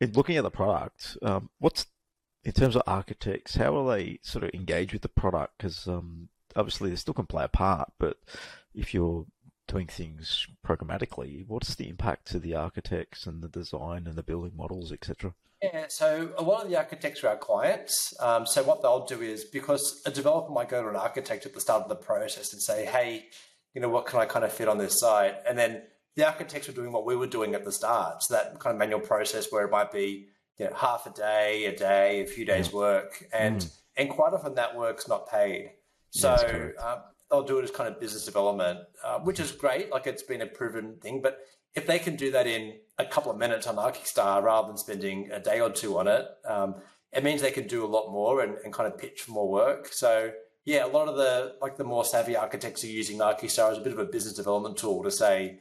[0.00, 1.86] in looking at the product, um, what's
[2.44, 5.54] in terms of architects, how will they sort of engage with the product?
[5.58, 8.18] Because um, obviously they still can play a part, but
[8.74, 9.26] if you're
[9.66, 14.52] doing things programmatically, what's the impact to the architects and the design and the building
[14.56, 15.34] models, etc.?
[15.62, 18.12] Yeah, so a lot of the architects are our clients.
[18.20, 21.54] Um, so what they'll do is because a developer might go to an architect at
[21.54, 23.26] the start of the process and say, "Hey,
[23.74, 25.82] you know, what can I kind of fit on this site?" And then
[26.14, 28.78] the architects are doing what we were doing at the start, so that kind of
[28.78, 32.44] manual process where it might be you know half a day, a day, a few
[32.44, 33.76] days work, and mm.
[33.96, 35.72] and quite often that work's not paid.
[36.10, 36.98] So uh,
[37.30, 39.90] they'll do it as kind of business development, uh, which is great.
[39.90, 41.40] Like it's been a proven thing, but
[41.74, 45.30] if they can do that in a couple of minutes on Archistar rather than spending
[45.30, 46.76] a day or two on it, um,
[47.12, 49.48] it means they can do a lot more and, and, kind of pitch for more
[49.48, 49.88] work.
[49.92, 50.32] So
[50.64, 53.80] yeah, a lot of the like the more savvy architects are using Archistar as a
[53.80, 55.60] bit of a business development tool to say,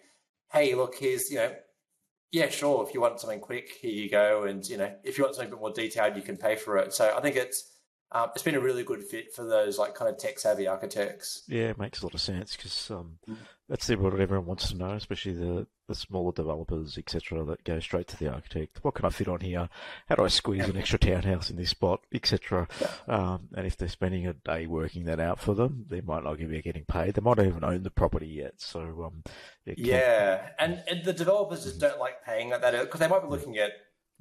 [0.52, 1.54] hey, look, here's you know,
[2.32, 5.24] yeah, sure, if you want something quick, here you go, and you know, if you
[5.24, 6.94] want something a bit more detailed, you can pay for it.
[6.94, 7.72] So I think it's
[8.12, 11.44] um, it's been a really good fit for those like kind of tech savvy architects.
[11.48, 13.36] Yeah, it makes a lot of sense because um, mm.
[13.68, 18.08] that's what everyone wants to know, especially the, the smaller developers, etc., that go straight
[18.10, 18.80] to the architect.
[18.84, 19.68] What can I fit on here?
[20.08, 22.68] How do I squeeze an extra townhouse in this spot, etc.
[23.08, 26.40] Um, and if they're spending a day working that out for them, they might not
[26.40, 27.16] even be getting paid.
[27.16, 28.54] They might not even own the property yet.
[28.58, 29.24] So um,
[29.66, 33.30] yeah, and, and the developers just don't like paying like that because they might be
[33.30, 33.72] looking at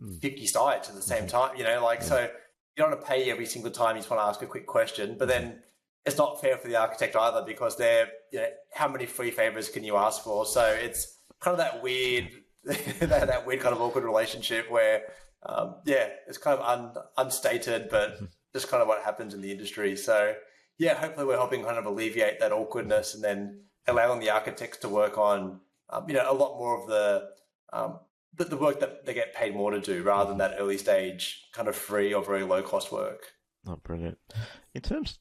[0.01, 0.21] mm.
[0.21, 1.29] 50 sites at the same mm-hmm.
[1.29, 2.07] time, you know, like yeah.
[2.07, 2.31] so
[2.77, 4.67] you don't want to pay every single time you just want to ask a quick
[4.67, 5.17] question.
[5.19, 5.61] But then
[6.05, 9.69] it's not fair for the architect either because they're, you know, how many free favors
[9.69, 10.45] can you ask for?
[10.45, 12.31] So it's kind of that weird,
[12.65, 15.03] that, that weird kind of awkward relationship where,
[15.47, 18.19] um, yeah, it's kind of un, unstated, but
[18.53, 19.97] just kind of what happens in the industry.
[19.97, 20.35] So
[20.79, 24.89] yeah, hopefully we're helping kind of alleviate that awkwardness and then allowing the architects to
[24.89, 25.61] work on,
[25.91, 27.29] um, you know, a lot more of the
[27.73, 27.99] um,
[28.37, 31.49] the, the work that they get paid more to do rather than that early stage
[31.53, 33.33] kind of free or very low cost work.
[33.67, 34.19] Oh, brilliant!
[34.75, 35.19] In terms,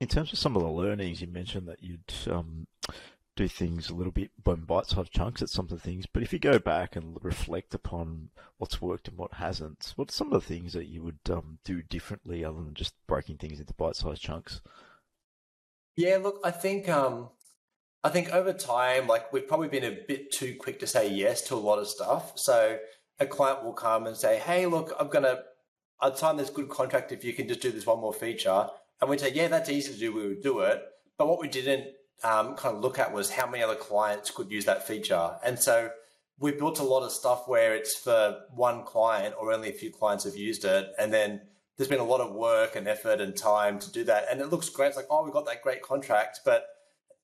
[0.00, 2.66] in terms of some of the learnings, you mentioned that you'd um,
[3.36, 6.06] do things a little bit in bite-sized chunks at some of the things.
[6.06, 10.12] But if you go back and reflect upon what's worked and what hasn't, what are
[10.12, 13.60] some of the things that you would um, do differently other than just breaking things
[13.60, 14.60] into bite-sized chunks?
[15.96, 17.30] Yeah, look, I think um,
[18.02, 21.42] I think over time, like we've probably been a bit too quick to say yes
[21.42, 22.32] to a lot of stuff.
[22.38, 22.78] So
[23.18, 25.42] a client will come and say, "Hey, look, I'm gonna,
[26.00, 28.68] I'd sign this good contract if you can just do this one more feature."
[29.00, 30.14] And we say, "Yeah, that's easy to do.
[30.14, 30.82] We would do it."
[31.18, 31.88] But what we didn't
[32.24, 35.36] um, kind of look at was how many other clients could use that feature.
[35.44, 35.90] And so
[36.38, 39.90] we built a lot of stuff where it's for one client or only a few
[39.90, 40.92] clients have used it.
[40.98, 41.42] And then
[41.76, 44.26] there's been a lot of work and effort and time to do that.
[44.30, 44.88] And it looks great.
[44.88, 46.66] It's like, oh, we got that great contract, but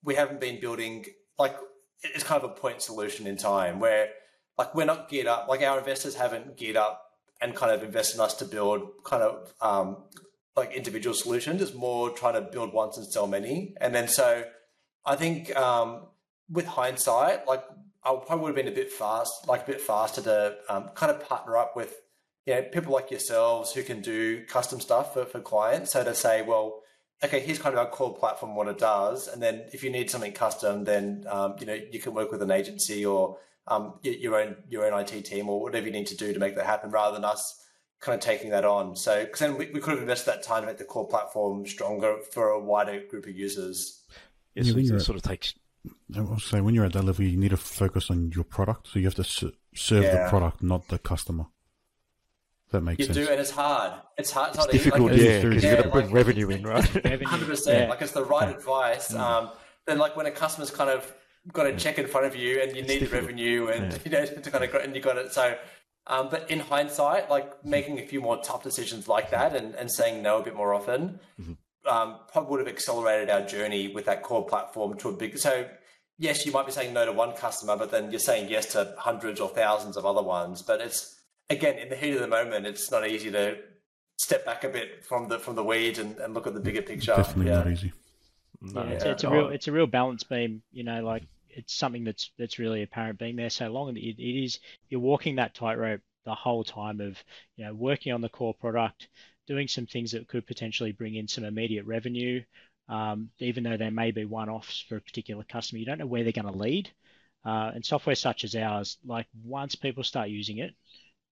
[0.06, 1.04] we haven't been building
[1.38, 1.56] like
[2.02, 4.08] it's kind of a point solution in time where
[4.56, 7.02] like we're not geared up, like our investors haven't geared up
[7.42, 9.98] and kind of invest in us to build kind of um,
[10.56, 11.60] like individual solutions.
[11.60, 13.74] It's more trying to build once and sell many.
[13.80, 14.44] And then so
[15.04, 16.06] I think um,
[16.50, 17.64] with hindsight, like
[18.04, 21.10] I probably would have been a bit fast, like a bit faster to um, kind
[21.10, 22.00] of partner up with
[22.46, 25.92] you know, people like yourselves who can do custom stuff for, for clients.
[25.92, 26.82] So to say, well,
[27.24, 30.10] okay, here's kind of our core platform, what it does, and then if you need
[30.10, 34.36] something custom, then um, you know you can work with an agency or um, your
[34.40, 36.90] own your own IT team or whatever you need to do to make that happen,
[36.90, 37.62] rather than us
[38.00, 38.96] kind of taking that on.
[38.96, 41.66] So because then we, we could have invested that time to make the core platform
[41.66, 44.02] stronger for a wider group of users.
[44.54, 45.54] Yes, yeah, so it sort of takes.
[46.16, 48.88] I was saying when you're at that level, you need to focus on your product.
[48.88, 50.24] So you have to serve yeah.
[50.24, 51.46] the product, not the customer.
[52.70, 53.08] That makes sense.
[53.08, 53.26] you sense.
[53.26, 53.92] do, and it's hard.
[54.18, 54.54] It's hard.
[54.54, 56.84] It's, it's difficult, like, yeah, because yeah, you've got to bring like, revenue in, right?
[57.24, 57.90] Hundred percent.
[57.90, 59.12] Like it's the right advice.
[59.12, 59.20] Mm.
[59.20, 59.50] Um,
[59.86, 61.14] then, like when a customer's kind of
[61.52, 63.22] got a check in front of you, and you it's need difficult.
[63.22, 65.32] revenue, and you know to kind of and you got it.
[65.32, 65.56] So,
[66.08, 69.90] um, but in hindsight, like making a few more tough decisions like that, and, and
[69.90, 71.52] saying no a bit more often, mm-hmm.
[71.88, 75.38] um, probably would have accelerated our journey with that core platform to a big.
[75.38, 75.68] So
[76.18, 78.94] yes, you might be saying no to one customer, but then you're saying yes to
[78.98, 80.62] hundreds or thousands of other ones.
[80.62, 81.15] But it's
[81.50, 83.56] again, in the heat of the moment, it's not easy to
[84.18, 86.82] step back a bit from the from the weeds and, and look at the bigger
[86.82, 87.14] picture.
[87.16, 87.58] Definitely yeah.
[87.58, 87.92] not easy.
[88.60, 88.84] No.
[88.84, 90.62] Yeah, it's, it's, a real it's a real balance beam.
[90.72, 93.88] You know, like it's something that's that's really apparent being there so long.
[93.90, 97.16] And it, it is you're walking that tightrope the whole time of
[97.56, 99.08] you know working on the core product,
[99.46, 102.42] doing some things that could potentially bring in some immediate revenue.
[102.88, 106.22] Um, even though there may be one-offs for a particular customer, you don't know where
[106.22, 106.88] they're going to lead.
[107.44, 110.72] Uh, and software such as ours, like once people start using it,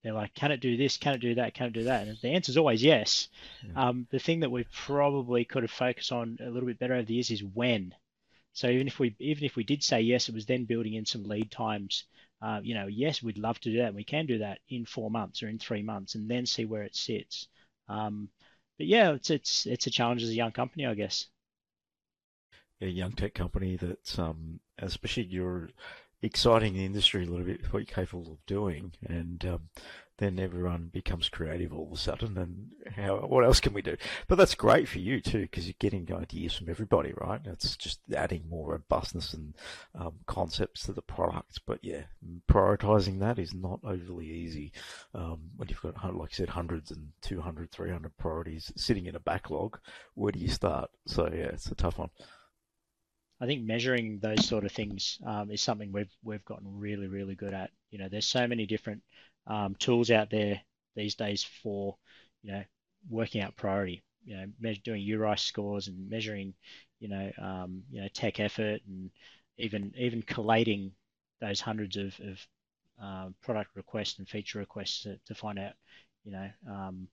[0.04, 0.98] they're like, can it do this?
[0.98, 1.54] Can it do that?
[1.54, 2.06] Can it do that?
[2.06, 3.28] And the answer is always yes.
[3.66, 3.88] Yeah.
[3.88, 7.04] Um, the thing that we probably could have focused on a little bit better over
[7.04, 7.94] the years is when.
[8.52, 11.06] So even if we even if we did say yes, it was then building in
[11.06, 12.04] some lead times.
[12.42, 13.88] Uh, you know, yes, we'd love to do that.
[13.88, 16.66] And we can do that in four months or in three months, and then see
[16.66, 17.48] where it sits.
[17.88, 18.28] Um,
[18.76, 21.26] but yeah, it's it's it's a challenge as a young company, I guess.
[22.80, 25.70] A young tech company that, um, especially your
[26.24, 29.68] exciting the industry a little bit what you're capable of doing, and um,
[30.18, 32.38] then everyone becomes creative all of a sudden.
[32.38, 33.96] And how what else can we do?
[34.28, 37.40] But that's great for you too because you're getting ideas from everybody, right?
[37.44, 39.54] It's just adding more robustness and
[39.94, 41.60] um, concepts to the product.
[41.66, 42.02] But yeah,
[42.50, 44.72] prioritizing that is not overly easy
[45.14, 49.20] um, when you've got like I said hundreds and 200, 300 priorities sitting in a
[49.20, 49.78] backlog.
[50.14, 50.90] Where do you start?
[51.06, 52.10] So yeah, it's a tough one.
[53.40, 57.34] I think measuring those sort of things um, is something we've we've gotten really really
[57.34, 57.70] good at.
[57.90, 59.02] You know, there's so many different
[59.46, 60.60] um, tools out there
[60.96, 61.96] these days for
[62.42, 62.64] you know
[63.08, 64.02] working out priority.
[64.24, 66.54] You know, me- doing URI scores and measuring,
[67.00, 69.10] you know, um, you know, tech effort and
[69.58, 70.92] even even collating
[71.40, 72.46] those hundreds of, of
[73.02, 75.72] uh, product requests and feature requests to, to find out,
[76.24, 77.08] you know, um,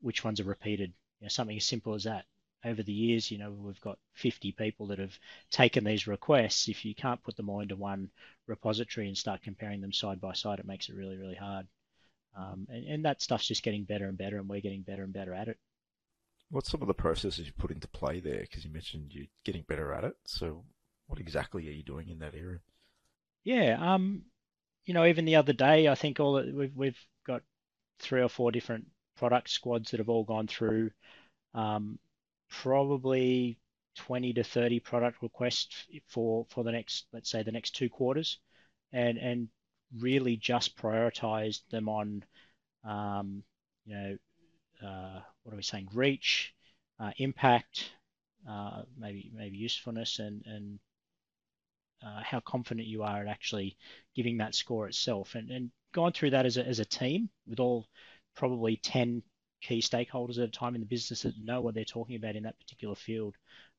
[0.00, 0.92] which ones are repeated.
[1.20, 2.24] You know, something as simple as that
[2.64, 5.18] over the years, you know, we've got 50 people that have
[5.50, 6.68] taken these requests.
[6.68, 8.10] If you can't put them all into one
[8.46, 11.66] repository and start comparing them side by side, it makes it really, really hard.
[12.36, 15.12] Um, and, and, that stuff's just getting better and better, and we're getting better and
[15.12, 15.58] better at it.
[16.50, 18.40] What's some of the processes you put into play there?
[18.40, 20.14] Because you mentioned you're getting better at it.
[20.26, 20.64] So,
[21.08, 22.60] what exactly are you doing in that area?
[23.42, 24.22] Yeah, um,
[24.84, 27.42] you know, even the other day, I think all we've we've got
[27.98, 30.90] three or four different product squads that have all gone through
[31.54, 31.98] um,
[32.50, 33.58] probably
[33.96, 38.38] 20 to 30 product requests for for the next let's say the next two quarters
[38.92, 39.48] and and
[39.98, 42.24] really just prioritized them on
[42.84, 43.42] um,
[43.84, 44.16] you know
[44.86, 46.54] uh, what are we saying reach
[46.98, 47.90] uh, impact
[48.48, 50.78] uh, maybe maybe usefulness and and
[52.04, 53.76] uh, how confident you are at actually
[54.14, 55.34] giving that score itself.
[55.34, 57.86] And and gone through that as a, as a team with all
[58.36, 59.22] probably 10
[59.60, 62.44] key stakeholders at a time in the business that know what they're talking about in
[62.44, 63.34] that particular field.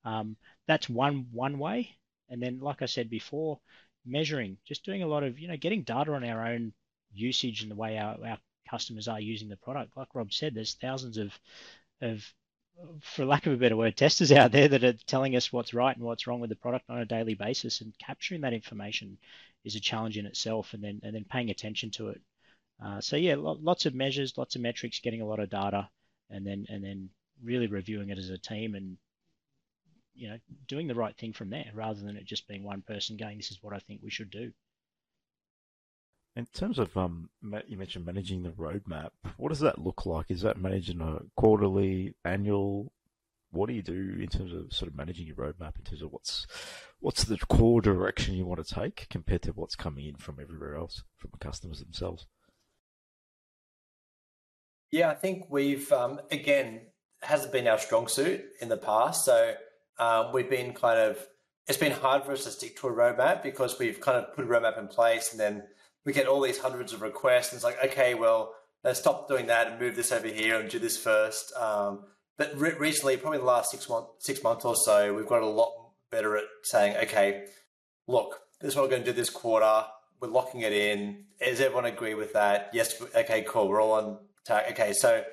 [0.05, 0.35] Um,
[0.67, 1.95] that's one one way.
[2.29, 3.59] And then, like I said before,
[4.05, 6.73] measuring, just doing a lot of you know getting data on our own
[7.13, 8.37] usage and the way our, our
[8.69, 9.97] customers are using the product.
[9.97, 11.37] Like Rob said, there's thousands of
[12.01, 12.23] of
[13.01, 15.95] for lack of a better word, testers out there that are telling us what's right
[15.95, 19.17] and what's wrong with the product on a daily basis, and capturing that information
[19.63, 22.21] is a challenge in itself, and then and then paying attention to it
[22.83, 25.89] uh, so yeah, lots of measures, lots of metrics, getting a lot of data,
[26.29, 27.09] and then and then
[27.43, 28.97] really reviewing it as a team and
[30.13, 33.17] you know doing the right thing from there rather than it just being one person
[33.17, 34.51] going this is what I think we should do.
[36.35, 37.29] In terms of um,
[37.67, 39.09] you mentioned managing the roadmap.
[39.37, 40.31] What does that look like?
[40.31, 42.91] Is that managing a quarterly, annual?
[43.51, 46.11] What do you do in terms of sort of managing your roadmap in terms of
[46.11, 46.47] what's
[46.99, 50.75] what's the core direction you want to take compared to what's coming in from everywhere
[50.75, 52.25] else, from the customers themselves?
[54.91, 56.81] Yeah, I think we've um, again
[57.21, 59.25] hasn't been our strong suit in the past.
[59.25, 59.53] So
[59.99, 61.17] um, we've been kind of
[61.67, 64.43] it's been hard for us to stick to a roadmap because we've kind of put
[64.43, 65.63] a roadmap in place and then
[66.05, 69.45] we get all these hundreds of requests and it's like okay well let's stop doing
[69.45, 71.53] that and move this over here and do this first.
[71.55, 72.03] Um,
[72.37, 75.47] but re- recently probably the last six months six months or so we've got a
[75.47, 75.71] lot
[76.11, 77.45] better at saying okay
[78.07, 79.85] look this is what we're going to do this quarter.
[80.19, 81.23] We're locking it in.
[81.39, 82.71] Does everyone agree with that?
[82.73, 83.69] Yes okay cool.
[83.69, 84.17] We're all on
[84.49, 85.23] okay so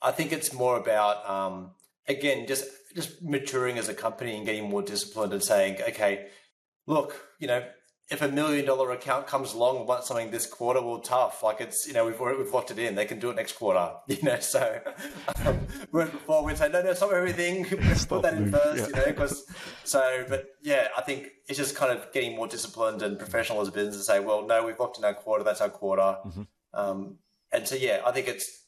[0.00, 1.70] i think it's more about um,
[2.08, 6.26] again just just maturing as a company and getting more disciplined and saying okay
[6.86, 7.62] look you know
[8.12, 11.42] if a million dollar account comes along and wants something this quarter, well, tough.
[11.42, 12.94] Like it's you know we've we've locked it in.
[12.94, 13.90] They can do it next quarter.
[14.12, 14.80] You know, so
[15.46, 17.66] um, before we'd say no, no, stop everything.
[17.80, 18.78] Let's put that in first.
[18.78, 18.86] Yeah.
[18.86, 19.44] You know, because
[19.84, 20.24] so.
[20.28, 23.72] But yeah, I think it's just kind of getting more disciplined and professional as a
[23.72, 25.42] business to say, well, no, we've locked in our quarter.
[25.42, 26.18] That's our quarter.
[26.26, 26.42] Mm-hmm.
[26.74, 27.16] Um,
[27.52, 28.64] and so yeah, I think it's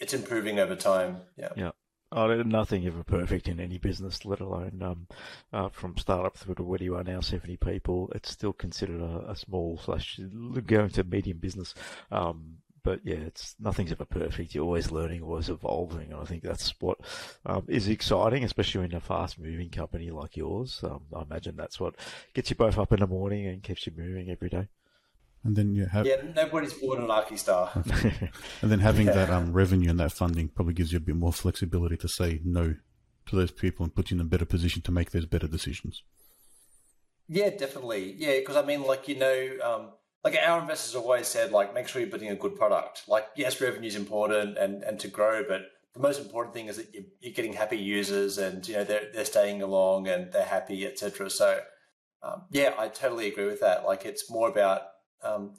[0.00, 1.22] it's improving over time.
[1.36, 1.50] Yeah.
[1.56, 1.70] Yeah.
[2.12, 5.08] Oh, nothing ever perfect in any business, let alone um,
[5.52, 8.12] uh, from startup through to where you are now, 70 people.
[8.14, 10.20] It's still considered a, a small slash
[10.64, 11.74] going to medium business.
[12.12, 14.54] Um, but yeah, it's nothing's ever perfect.
[14.54, 16.98] You're always learning, always evolving, and I think that's what
[17.46, 20.80] um, is exciting, especially in a fast-moving company like yours.
[20.84, 21.96] Um, I imagine that's what
[22.34, 24.68] gets you both up in the morning and keeps you moving every day
[25.44, 27.74] and then you have yeah nobody's born an Archistar.
[28.62, 29.12] and then having yeah.
[29.12, 32.40] that um, revenue and that funding probably gives you a bit more flexibility to say
[32.44, 32.74] no
[33.26, 36.02] to those people and put you in a better position to make those better decisions.
[37.28, 38.14] Yeah, definitely.
[38.18, 39.92] Yeah, because I mean, like you know, um,
[40.22, 43.04] like our investors always said, like make sure you're building a good product.
[43.08, 45.62] Like yes, revenue is important and and to grow, but
[45.94, 49.10] the most important thing is that you're, you're getting happy users and you know they're
[49.12, 51.30] they're staying along and they're happy, etc.
[51.30, 51.60] So.
[52.22, 53.84] Um, yeah, I totally agree with that.
[53.84, 54.80] Like, it's more about
[55.22, 55.54] um,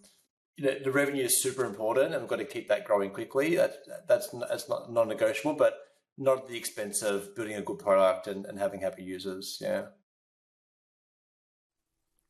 [0.58, 3.56] you know, the revenue is super important, and we've got to keep that growing quickly.
[3.56, 3.76] That,
[4.08, 5.76] that's that's not non-negotiable, but
[6.18, 9.58] not at the expense of building a good product and, and having happy users.
[9.60, 9.88] Yeah.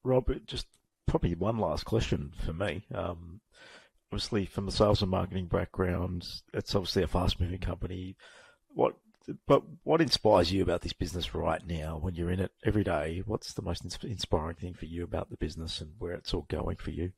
[0.03, 0.67] Rob, just
[1.07, 2.85] probably one last question for me.
[2.93, 3.41] Um,
[4.11, 8.15] obviously, from the sales and marketing background, it's obviously a fast-moving company.
[8.69, 8.95] What,
[9.47, 13.23] but what inspires you about this business right now when you're in it every day?
[13.25, 16.77] What's the most inspiring thing for you about the business and where it's all going
[16.77, 17.11] for you?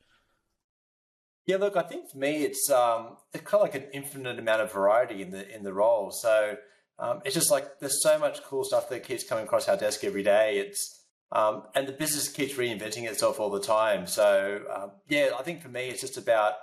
[1.46, 4.62] Yeah, look, I think for me, it's um, it's kind of like an infinite amount
[4.62, 6.12] of variety in the in the role.
[6.12, 6.58] So
[7.00, 10.04] um, it's just like there's so much cool stuff that keeps coming across our desk
[10.04, 10.58] every day.
[10.58, 14.08] It's um, and the business keeps reinventing itself all the time.
[14.08, 16.54] So um, yeah, I think for me, it's just about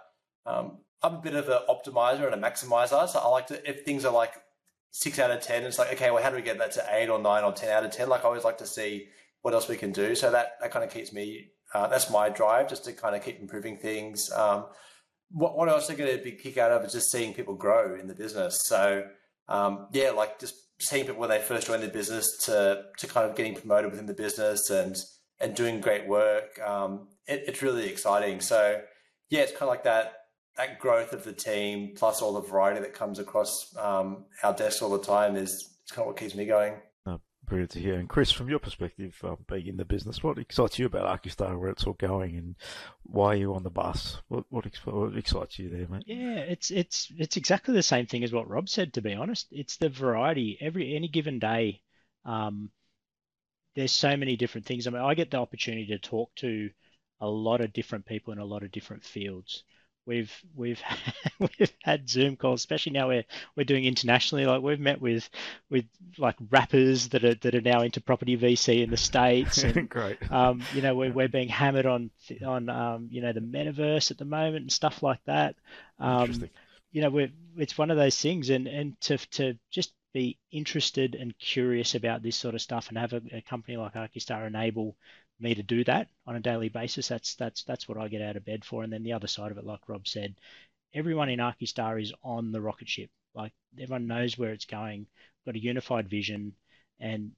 [0.45, 3.09] um, I'm a bit of an optimizer and a maximizer.
[3.09, 4.35] So I like to if things are like
[4.95, 7.09] six out of ten, it's like okay, well, how do we get that to eight
[7.09, 8.09] or nine or ten out of ten?
[8.09, 9.09] Like I always like to see
[9.43, 10.15] what else we can do.
[10.15, 13.23] So that that kind of keeps me uh, that's my drive, just to kind of
[13.25, 14.31] keep improving things.
[14.33, 14.67] Um,
[15.31, 17.99] what, what else I get a big kick out of is just seeing people grow
[17.99, 18.61] in the business.
[18.67, 19.05] So
[19.49, 23.29] um, yeah, like just seeing people when they first join the business to to kind
[23.29, 24.97] of getting promoted within the business and
[25.41, 26.61] and doing great work.
[26.65, 28.41] Um, it, it's really exciting.
[28.41, 28.81] So
[29.31, 30.13] yeah, it's kind of like that
[30.57, 34.83] that growth of the team plus all the variety that comes across um, our desk
[34.83, 36.75] all the time is it's kind of what keeps me going.
[37.47, 37.95] Brilliant to hear.
[37.97, 41.59] And Chris, from your perspective, um, being in the business, what excites you about Archistar,
[41.59, 42.55] where it's all going, and
[43.03, 44.23] why are you on the bus?
[44.29, 46.05] What, what, what excites you there, mate?
[46.07, 48.95] Yeah, it's it's it's exactly the same thing as what Rob said.
[48.95, 50.57] To be honest, it's the variety.
[50.61, 51.83] Every any given day,
[52.25, 52.71] um,
[53.77, 54.87] there's so many different things.
[54.87, 56.71] I mean, I get the opportunity to talk to
[57.21, 59.65] a lot of different people in a lot of different fields
[60.07, 60.81] we've we've
[61.39, 63.25] we've had Zoom calls, especially now we're
[63.57, 64.47] we're doing internationally.
[64.47, 65.29] Like we've met with
[65.71, 65.85] with
[66.19, 69.63] like rappers that are that are now into property VC in the states.
[69.63, 70.19] And, Great.
[70.31, 72.11] Um, you know, we're we're being hammered on
[72.45, 75.57] on um, you know the metaverse at the moment and stuff like that.
[75.99, 76.51] Um, Interesting.
[76.93, 81.17] You know, we're it's one of those things, and and to to just be interested
[81.17, 84.97] and curious about this sort of stuff and have a, a company like Archistar enable
[85.45, 87.09] me to do that on a daily basis.
[87.09, 88.83] That's that's that's what I get out of bed for.
[88.83, 90.35] And then the other side of it, like Rob said,
[90.93, 93.11] everyone in Archistar is on the rocket ship.
[93.35, 95.07] Like everyone knows where it's going,
[95.47, 96.55] got a unified vision,
[96.99, 97.33] and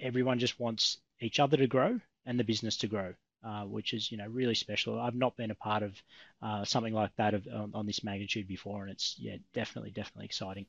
[0.00, 3.14] everyone just wants each other to grow and the business to grow.
[3.42, 5.00] Uh, which is you know really special.
[5.00, 5.94] I've not been a part of
[6.42, 10.26] uh, something like that of, on, on, this magnitude before, and it's yeah definitely definitely
[10.26, 10.66] exciting.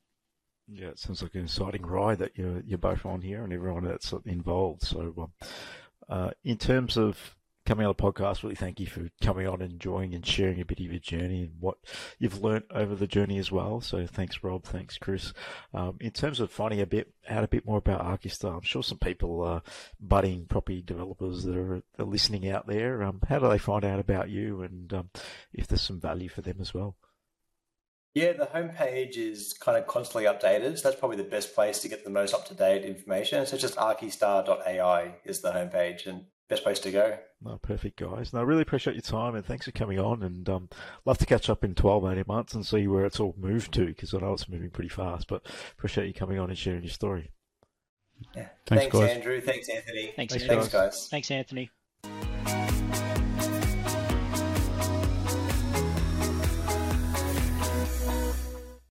[0.69, 3.83] Yeah, it sounds like an exciting ride that you're you're both on here and everyone
[3.83, 4.83] that's involved.
[4.83, 5.29] So,
[6.09, 7.35] uh, in terms of
[7.65, 10.79] coming on the podcast, really thank you for coming on, enjoying and sharing a bit
[10.79, 11.77] of your journey and what
[12.17, 13.81] you've learnt over the journey as well.
[13.81, 14.63] So thanks, Rob.
[14.63, 15.33] Thanks, Chris.
[15.73, 18.83] Um, in terms of finding a bit out a bit more about Archistar, I'm sure
[18.83, 19.61] some people are
[19.99, 23.03] budding property developers that are, are listening out there.
[23.03, 25.09] Um, how do they find out about you and um,
[25.53, 26.95] if there's some value for them as well?
[28.13, 30.77] Yeah, the homepage is kind of constantly updated.
[30.77, 33.45] So that's probably the best place to get the most up to date information.
[33.45, 37.17] So it's just archistar.ai is the homepage and best place to go.
[37.41, 38.33] No, perfect, guys.
[38.33, 40.23] No, I really appreciate your time and thanks for coming on.
[40.23, 40.69] And um,
[41.05, 43.85] love to catch up in 12, 18 months and see where it's all moved to
[43.85, 45.27] because I know it's moving pretty fast.
[45.27, 47.31] But appreciate you coming on and sharing your story.
[48.35, 48.49] Yeah.
[48.67, 49.39] Thanks, Thanks Andrew.
[49.39, 50.13] Thanks, Anthony.
[50.15, 51.07] Thanks, Thanks, guys.
[51.09, 51.71] Thanks, Anthony.